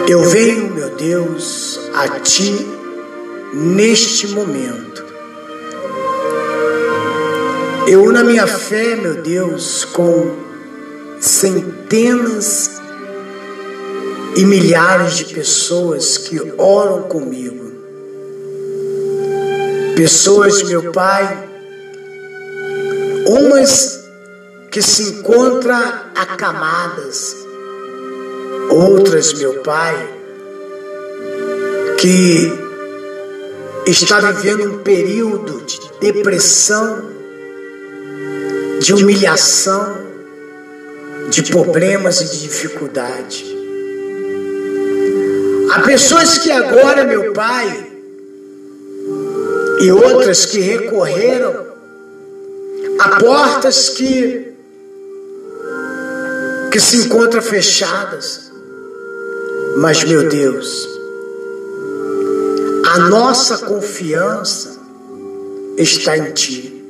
eu 0.08 0.22
venho, 0.30 0.70
meu 0.72 0.90
Deus, 0.92 1.80
a 1.96 2.20
Ti 2.20 2.68
neste 3.54 4.28
momento. 4.28 5.04
Eu 7.88 8.04
uno 8.04 8.20
a 8.20 8.24
minha 8.24 8.46
fé, 8.46 8.96
meu 8.98 9.16
Deus, 9.24 9.84
com 9.84 10.36
centenas 11.20 12.80
e 14.36 14.46
milhares 14.46 15.18
de 15.18 15.34
pessoas 15.34 16.20
que 16.20 16.40
oram 16.56 17.04
comigo. 17.04 17.72
Pessoas, 19.96 20.62
meu 20.64 20.92
Pai, 20.92 21.50
umas 23.26 23.97
que 24.78 24.84
se 24.84 25.02
encontram 25.02 25.76
acamadas, 26.14 27.36
outras, 28.70 29.34
meu 29.34 29.64
Pai, 29.64 30.08
que 31.98 32.54
está 33.88 34.20
vivendo 34.20 34.76
um 34.76 34.78
período 34.84 35.64
de 35.66 35.80
depressão, 36.00 37.10
de 38.80 38.94
humilhação, 38.94 39.98
de 41.32 41.42
problemas 41.52 42.22
e 42.22 42.26
de 42.26 42.42
dificuldade. 42.44 43.58
Há 45.72 45.80
pessoas 45.80 46.38
que 46.38 46.52
agora, 46.52 47.04
meu 47.04 47.34
Pai, 47.34 47.92
e 49.82 49.92
outras 49.92 50.46
que 50.46 50.60
recorreram 50.60 51.66
a 53.00 53.20
portas 53.20 53.90
que 53.90 54.47
que 56.78 56.82
se 56.82 56.98
encontram 56.98 57.42
fechadas. 57.42 58.52
Mas, 59.78 60.04
meu 60.04 60.30
Deus, 60.30 60.88
a 62.86 63.00
nossa 63.00 63.58
confiança 63.58 64.80
está 65.76 66.16
em 66.16 66.32
Ti. 66.34 66.86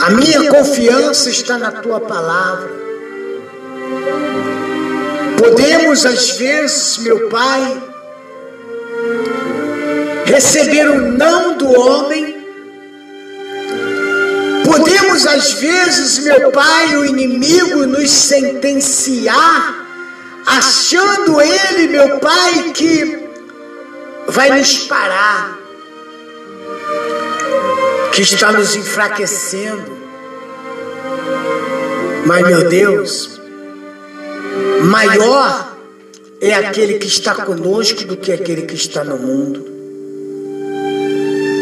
A 0.00 0.10
minha 0.10 0.50
confiança 0.50 1.28
está 1.28 1.58
na 1.58 1.70
Tua 1.70 2.00
palavra. 2.00 2.70
Podemos, 5.38 6.06
às 6.06 6.30
vezes, 6.38 6.96
meu 6.96 7.28
Pai, 7.28 7.82
receber 10.24 10.88
o 10.88 11.12
não 11.12 11.58
do 11.58 11.78
homem. 11.78 12.35
Às 15.36 15.52
vezes, 15.52 16.18
meu 16.20 16.50
Pai, 16.50 16.96
o 16.96 17.04
inimigo 17.04 17.84
nos 17.84 18.10
sentenciar, 18.10 19.86
achando 20.46 21.38
ele, 21.42 21.88
meu 21.88 22.18
Pai, 22.18 22.72
que 22.72 23.18
vai 24.28 24.58
nos 24.58 24.78
parar, 24.78 25.58
que 28.12 28.22
está 28.22 28.50
nos 28.50 28.74
enfraquecendo. 28.76 29.94
Mas, 32.24 32.46
meu 32.46 32.68
Deus, 32.70 33.38
Maior 34.84 35.76
é 36.40 36.54
aquele 36.54 36.94
que 36.94 37.08
está 37.08 37.34
conosco 37.34 38.04
do 38.04 38.16
que 38.16 38.32
aquele 38.32 38.62
que 38.62 38.74
está 38.74 39.04
no 39.04 39.18
mundo. 39.18 39.66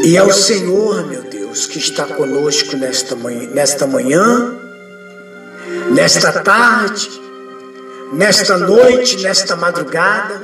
E 0.05 0.17
é 0.17 0.23
o 0.23 0.33
Senhor, 0.33 1.07
meu 1.07 1.23
Deus, 1.23 1.34
que 1.55 1.79
está 1.79 2.05
conosco 2.05 2.77
nesta 2.77 3.15
manhã, 3.15 3.49
nesta, 3.53 3.87
manhã, 3.87 4.57
nesta 5.91 6.33
tarde, 6.41 7.09
nesta 8.13 8.59
noite, 8.59 9.23
nesta 9.23 9.55
madrugada. 9.55 10.43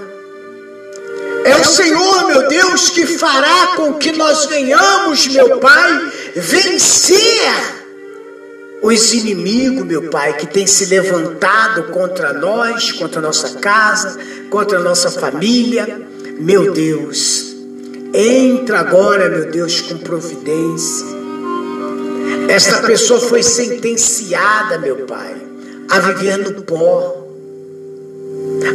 É 1.44 1.56
o 1.56 1.64
Senhor, 1.64 2.26
meu 2.28 2.48
Deus, 2.48 2.90
que 2.90 3.06
fará 3.18 3.74
com 3.76 3.94
que 3.94 4.12
nós 4.12 4.46
venhamos, 4.46 5.26
meu 5.26 5.58
Pai, 5.58 6.12
vencer 6.36 7.80
os 8.80 9.12
inimigos, 9.12 9.84
meu 9.84 10.10
Pai, 10.10 10.36
que 10.36 10.46
tem 10.46 10.66
se 10.66 10.86
levantado 10.86 11.84
contra 11.84 12.32
nós, 12.32 12.92
contra 12.92 13.18
a 13.18 13.22
nossa 13.22 13.58
casa, 13.58 14.18
contra 14.48 14.78
a 14.78 14.82
nossa 14.82 15.10
família, 15.10 16.00
meu 16.38 16.72
Deus, 16.72 17.49
entra 18.12 18.80
agora, 18.80 19.28
meu 19.28 19.50
Deus, 19.50 19.80
com 19.80 19.98
providência. 19.98 21.06
Esta 22.48 22.78
pessoa 22.78 23.20
foi 23.20 23.42
sentenciada, 23.42 24.78
meu 24.78 25.06
Pai, 25.06 25.36
a 25.88 26.00
viver 26.00 26.38
no 26.38 26.62
pó, 26.62 27.26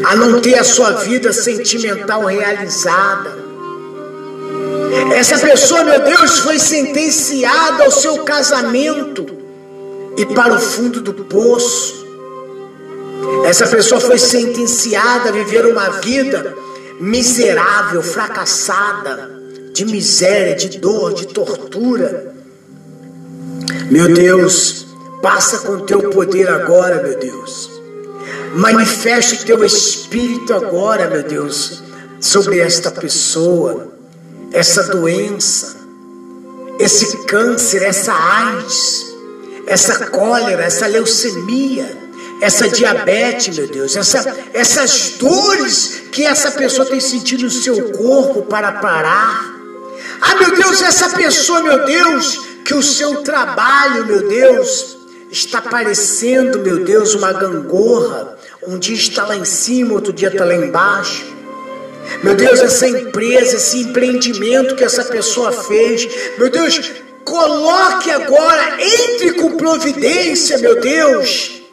a 0.06 0.16
não 0.16 0.40
ter 0.40 0.56
a 0.56 0.64
sua 0.64 0.92
vida 0.92 1.34
sentimental 1.34 2.26
realizada. 2.26 3.46
Essa 5.14 5.38
pessoa, 5.38 5.84
meu 5.84 6.00
Deus, 6.00 6.40
foi 6.40 6.58
sentenciada 6.58 7.84
ao 7.84 7.92
seu 7.92 8.20
casamento 8.20 9.26
e 10.18 10.26
para 10.26 10.56
o 10.56 10.60
fundo 10.60 11.02
do 11.02 11.14
poço. 11.26 12.06
Essa 13.46 13.68
pessoa 13.68 14.00
foi 14.00 14.18
sentenciada 14.18 15.30
a 15.30 15.32
viver 15.32 15.66
uma 15.66 15.90
vida 16.02 16.56
miserável, 17.00 18.02
fracassada, 18.02 19.32
de 19.74 19.86
miséria, 19.86 20.56
de 20.56 20.78
dor, 20.78 21.14
de 21.14 21.28
tortura. 21.28 22.34
Meu 23.90 24.14
Deus, 24.14 24.88
passa 25.22 25.60
com 25.60 25.80
teu 25.80 26.10
poder 26.10 26.50
agora, 26.50 27.04
meu 27.04 27.18
Deus. 27.18 27.70
Manifeste 28.56 29.46
teu 29.46 29.64
espírito 29.64 30.54
agora, 30.54 31.10
meu 31.10 31.24
Deus, 31.24 31.84
sobre 32.20 32.60
esta 32.60 32.90
pessoa, 32.90 33.92
essa 34.52 34.84
doença, 34.84 35.76
esse 36.80 37.26
câncer, 37.26 37.84
essa 37.84 38.14
AIDS 38.14 39.06
essa 39.68 40.06
cólera, 40.08 40.64
essa 40.64 40.88
leucemia, 40.88 41.98
essa 42.42 42.68
diabetes, 42.70 43.58
meu 43.58 43.68
Deus, 43.68 43.96
essa, 43.96 44.36
essas 44.54 45.12
dores 45.12 46.04
que 46.12 46.26
essa 46.26 46.52
pessoa 46.52 46.88
tem 46.88 47.00
sentido 47.00 47.44
no 47.44 47.50
seu 47.50 47.92
corpo 47.92 48.44
para 48.44 48.74
parar. 48.74 49.54
Ah, 50.22 50.36
meu 50.36 50.56
Deus, 50.56 50.82
essa 50.82 51.10
pessoa, 51.10 51.62
meu 51.62 51.86
Deus, 51.86 52.42
que 52.64 52.74
o 52.74 52.84
seu 52.84 53.22
trabalho, 53.22 54.06
meu 54.06 54.28
Deus, 54.28 54.98
está 55.32 55.62
parecendo, 55.62 56.60
meu 56.60 56.84
Deus, 56.84 57.14
uma 57.14 57.32
gangorra. 57.34 58.38
Um 58.68 58.80
dia 58.80 58.96
está 58.96 59.26
lá 59.26 59.36
em 59.36 59.46
cima, 59.46 59.94
outro 59.94 60.12
dia 60.12 60.30
está 60.30 60.44
lá 60.44 60.56
embaixo. 60.56 61.26
Meu 62.24 62.36
Deus, 62.36 62.60
essa 62.60 62.88
empresa, 62.88 63.56
esse 63.56 63.80
empreendimento 63.80 64.76
que 64.76 64.84
essa 64.84 65.04
pessoa 65.04 65.52
fez, 65.52 66.08
meu 66.38 66.50
Deus, 66.50 66.92
coloque 67.24 68.12
agora, 68.12 68.78
entre 68.80 69.34
com 69.34 69.58
providência, 69.58 70.58
meu 70.60 70.80
Deus. 70.80 71.65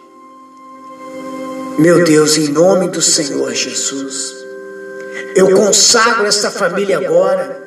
Meu 1.78 2.04
Deus, 2.04 2.36
em 2.36 2.48
nome 2.48 2.88
do 2.88 3.02
Senhor 3.02 3.52
Jesus, 3.52 4.34
eu 5.34 5.54
consagro 5.56 6.26
essa 6.26 6.50
família 6.50 6.98
agora 6.98 7.62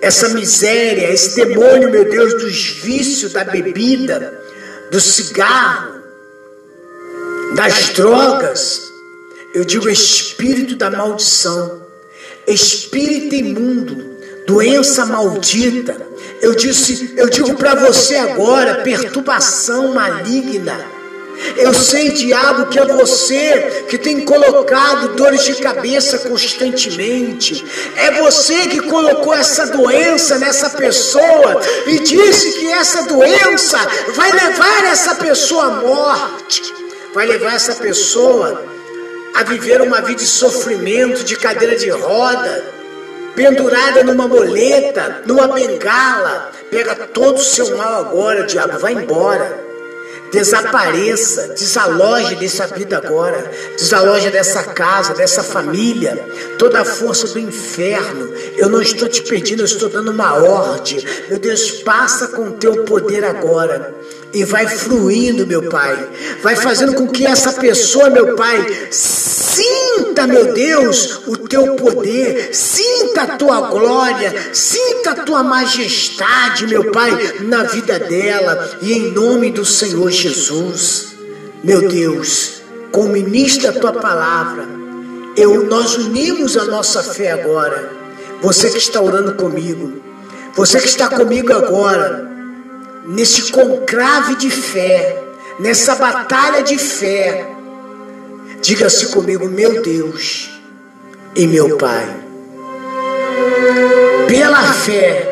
essa 0.00 0.30
miséria, 0.30 1.12
esse 1.12 1.36
demônio, 1.36 1.90
meu 1.90 2.08
Deus, 2.08 2.34
dos 2.34 2.68
vícios, 2.82 3.32
da 3.32 3.44
bebida, 3.44 4.32
do 4.90 5.00
cigarro, 5.00 6.00
das 7.54 7.90
drogas. 7.90 8.90
Eu 9.54 9.64
digo 9.64 9.88
espírito 9.88 10.76
da 10.76 10.90
maldição, 10.90 11.82
espírito 12.46 13.34
imundo, 13.34 14.16
doença 14.46 15.04
maldita. 15.04 16.00
Eu 16.40 16.54
disse, 16.54 17.12
eu 17.16 17.28
digo 17.28 17.54
para 17.56 17.74
você 17.74 18.16
agora, 18.16 18.82
perturbação 18.82 19.92
maligna 19.92 20.99
eu 21.56 21.72
sei, 21.72 22.10
diabo, 22.10 22.66
que 22.66 22.78
é 22.78 22.86
você 22.86 23.84
que 23.88 23.98
tem 23.98 24.20
colocado 24.20 25.14
dores 25.14 25.44
de 25.44 25.54
cabeça 25.56 26.18
constantemente. 26.18 27.64
É 27.96 28.10
você 28.20 28.66
que 28.68 28.80
colocou 28.82 29.34
essa 29.34 29.66
doença 29.66 30.38
nessa 30.38 30.70
pessoa 30.70 31.60
e 31.86 32.00
disse 32.00 32.58
que 32.58 32.66
essa 32.72 33.04
doença 33.04 33.78
vai 34.14 34.32
levar 34.32 34.84
essa 34.84 35.14
pessoa 35.14 35.64
à 35.64 35.70
morte, 35.70 36.74
vai 37.14 37.26
levar 37.26 37.54
essa 37.54 37.74
pessoa 37.74 38.62
a 39.34 39.42
viver 39.42 39.80
uma 39.80 40.00
vida 40.00 40.20
de 40.20 40.26
sofrimento, 40.26 41.24
de 41.24 41.36
cadeira 41.36 41.76
de 41.76 41.88
roda, 41.88 42.64
pendurada 43.34 44.02
numa 44.04 44.28
moleta, 44.28 45.22
numa 45.26 45.48
bengala. 45.48 46.52
Pega 46.70 46.94
todo 46.94 47.36
o 47.36 47.42
seu 47.42 47.76
mal 47.76 48.00
agora, 48.00 48.44
diabo, 48.44 48.78
vai 48.78 48.92
embora. 48.92 49.69
Desapareça, 50.30 51.48
desaloje 51.48 52.36
dessa 52.36 52.66
vida 52.66 52.98
agora, 52.98 53.50
desaloje 53.76 54.30
dessa 54.30 54.62
casa, 54.62 55.14
dessa 55.14 55.42
família, 55.42 56.16
toda 56.58 56.80
a 56.80 56.84
força 56.84 57.26
do 57.28 57.38
inferno. 57.38 58.32
Eu 58.56 58.68
não 58.68 58.80
estou 58.80 59.08
te 59.08 59.22
pedindo, 59.22 59.62
eu 59.62 59.66
estou 59.66 59.88
dando 59.88 60.10
uma 60.10 60.34
ordem. 60.34 61.04
Meu 61.28 61.38
Deus, 61.38 61.70
passa 61.82 62.28
com 62.28 62.48
o 62.48 62.52
teu 62.52 62.84
poder 62.84 63.24
agora 63.24 63.94
e 64.32 64.44
vai 64.44 64.66
fluindo, 64.66 65.46
meu 65.46 65.68
Pai. 65.68 66.08
Vai 66.42 66.56
fazendo 66.56 66.94
com 66.94 67.06
que 67.08 67.26
essa 67.26 67.52
pessoa, 67.54 68.10
meu 68.10 68.36
Pai, 68.36 68.88
sinta, 68.90 70.26
meu 70.26 70.52
Deus, 70.52 71.26
o 71.26 71.36
teu 71.36 71.74
poder, 71.74 72.54
sinta 72.54 73.22
a 73.22 73.36
tua 73.36 73.60
glória, 73.68 74.50
sinta 74.52 75.10
a 75.12 75.14
tua 75.14 75.42
majestade, 75.42 76.66
meu 76.66 76.90
Pai, 76.90 77.10
na 77.40 77.64
vida 77.64 77.98
dela 77.98 78.78
e 78.80 78.92
em 78.92 79.12
nome 79.12 79.50
do 79.50 79.64
Senhor 79.64 80.10
Jesus. 80.10 81.08
Meu 81.62 81.88
Deus, 81.88 82.62
como 82.92 83.08
ministra 83.08 83.70
a 83.70 83.72
tua 83.72 83.92
palavra, 83.92 84.66
eu, 85.36 85.64
nós 85.64 85.96
unimos 85.96 86.56
a 86.56 86.64
nossa 86.64 87.02
fé 87.02 87.32
agora. 87.32 87.92
Você 88.40 88.70
que 88.70 88.78
está 88.78 89.00
orando 89.00 89.34
comigo, 89.34 90.00
você 90.54 90.80
que 90.80 90.88
está 90.88 91.08
comigo 91.08 91.52
agora, 91.52 92.29
nesse 93.10 93.50
conclave 93.50 94.36
de 94.36 94.48
fé, 94.48 95.20
nessa 95.58 95.96
batalha 95.96 96.62
de 96.62 96.78
fé, 96.78 97.44
diga-se 98.60 99.08
comigo, 99.08 99.46
meu 99.46 99.82
Deus 99.82 100.48
e 101.34 101.46
meu 101.46 101.76
Pai. 101.76 102.08
Pela 104.28 104.62
fé, 104.74 105.26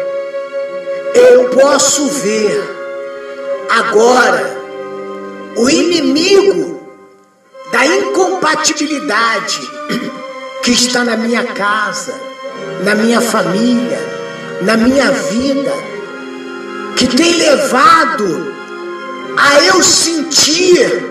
eu 1.14 1.50
posso 1.50 2.08
ver 2.08 2.76
agora 3.70 4.58
o 5.56 5.70
inimigo 5.70 6.82
da 7.70 7.86
incompatibilidade 7.86 9.60
que 10.64 10.72
está 10.72 11.04
na 11.04 11.16
minha 11.16 11.44
casa, 11.44 12.12
na 12.82 12.96
minha 12.96 13.20
família, 13.20 14.00
na 14.62 14.76
minha 14.76 15.12
vida 15.12 15.97
que 16.98 17.06
tem 17.16 17.36
levado 17.36 18.52
a 19.36 19.62
eu 19.62 19.80
sentir 19.84 21.06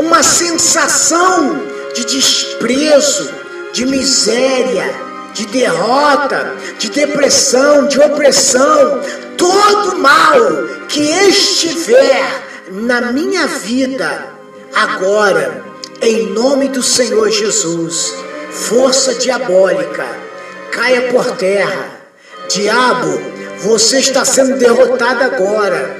uma 0.00 0.20
sensação 0.20 1.62
de 1.94 2.04
desprezo, 2.04 3.32
de 3.72 3.86
miséria, 3.86 4.92
de 5.32 5.46
derrota, 5.46 6.56
de 6.76 6.90
depressão, 6.90 7.86
de 7.86 8.00
opressão, 8.00 9.00
todo 9.38 9.96
mal 9.98 10.40
que 10.88 11.00
estiver 11.00 12.42
na 12.72 13.12
minha 13.12 13.46
vida 13.46 14.26
agora, 14.74 15.64
em 16.00 16.30
nome 16.30 16.68
do 16.68 16.82
Senhor 16.82 17.30
Jesus, 17.30 18.12
força 18.50 19.14
diabólica, 19.14 20.04
caia 20.72 21.12
por 21.12 21.36
terra, 21.36 21.90
diabo 22.48 23.31
você 23.62 23.98
está 23.98 24.24
sendo 24.24 24.56
derrotado 24.56 25.22
agora. 25.22 25.96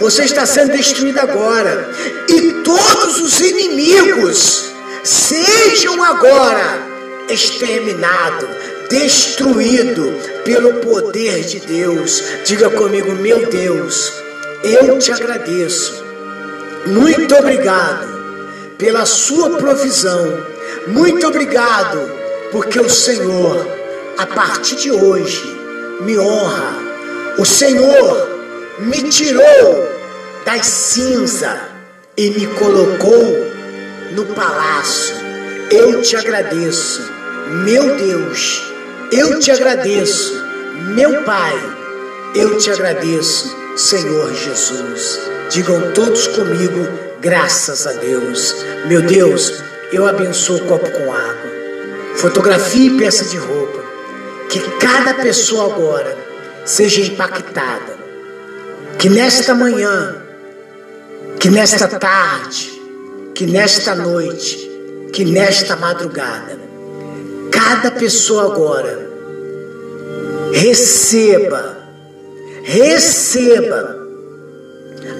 Você 0.00 0.24
está 0.24 0.44
sendo 0.46 0.72
destruído 0.72 1.18
agora. 1.18 1.90
E 2.28 2.52
todos 2.62 3.20
os 3.20 3.40
inimigos 3.40 4.72
sejam 5.02 6.02
agora 6.02 6.86
exterminados, 7.28 8.48
destruídos 8.88 10.26
pelo 10.44 10.74
poder 10.80 11.40
de 11.44 11.60
Deus. 11.60 12.22
Diga 12.44 12.70
comigo, 12.70 13.12
meu 13.12 13.46
Deus, 13.46 14.12
eu 14.62 14.98
te 14.98 15.12
agradeço. 15.12 16.04
Muito 16.86 17.34
obrigado 17.34 18.08
pela 18.76 19.04
sua 19.04 19.50
provisão. 19.50 20.46
Muito 20.86 21.26
obrigado, 21.26 22.10
porque 22.50 22.80
o 22.80 22.88
Senhor, 22.88 23.66
a 24.16 24.26
partir 24.26 24.76
de 24.76 24.90
hoje, 24.90 25.58
me 26.00 26.18
honra 26.18 26.87
o 27.38 27.44
Senhor 27.44 28.28
me 28.80 29.00
tirou 29.04 29.88
das 30.44 30.66
cinzas 30.66 31.56
e 32.16 32.30
me 32.30 32.46
colocou 32.48 33.46
no 34.10 34.26
palácio. 34.34 35.14
Eu 35.70 36.02
te 36.02 36.16
agradeço, 36.16 37.00
meu 37.64 37.96
Deus. 37.96 38.64
Eu 39.12 39.38
te 39.38 39.52
agradeço, 39.52 40.34
meu 40.96 41.22
Pai. 41.22 41.54
Eu 42.34 42.58
te 42.58 42.72
agradeço, 42.72 43.56
Senhor 43.76 44.34
Jesus. 44.34 45.20
Digam 45.48 45.92
todos 45.92 46.26
comigo, 46.26 46.88
graças 47.20 47.86
a 47.86 47.92
Deus. 47.92 48.52
Meu 48.86 49.00
Deus, 49.00 49.62
eu 49.92 50.08
abençoo 50.08 50.56
o 50.56 50.66
copo 50.66 50.90
com 50.90 51.12
água, 51.12 51.50
fotografia 52.16 52.90
e 52.90 52.98
peça 52.98 53.24
de 53.26 53.36
roupa. 53.36 53.78
Que 54.50 54.60
cada 54.78 55.14
pessoa 55.14 55.72
agora 55.72 56.27
seja 56.68 57.00
impactada. 57.00 57.98
Que 58.98 59.08
nesta 59.08 59.54
manhã, 59.54 60.16
que 61.40 61.48
nesta 61.50 61.88
tarde, 61.88 62.80
que 63.34 63.46
nesta 63.46 63.94
noite, 63.94 64.68
que 65.12 65.24
nesta 65.24 65.76
madrugada, 65.76 66.58
cada 67.50 67.90
pessoa 67.90 68.52
agora 68.52 69.08
receba, 70.52 71.78
receba 72.64 73.96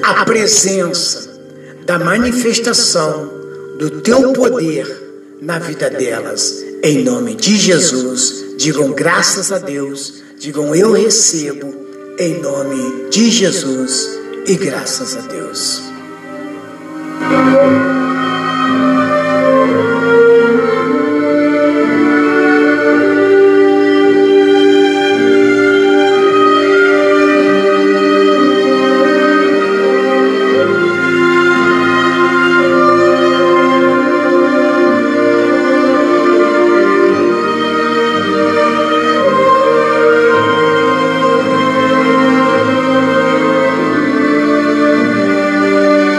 a 0.03 0.25
presença 0.25 1.41
da 1.87 1.99
manifestação 1.99 3.31
do 3.79 4.03
teu 4.03 4.33
poder 4.33 5.39
na 5.41 5.59
vida 5.59 5.89
delas. 5.89 6.65
Em 6.83 7.03
nome 7.05 7.35
de 7.35 7.57
Jesus, 7.57 8.57
digam 8.59 8.93
graças 8.93 9.51
a 9.53 9.59
Deus 9.59 10.28
Digam 10.39 10.73
eu 10.73 10.93
recebo 10.93 11.75
em 12.17 12.41
nome 12.41 13.11
de 13.11 13.29
Jesus 13.29 14.09
e 14.47 14.55
graças 14.55 15.17
a 15.17 15.21
Deus. 15.23 15.83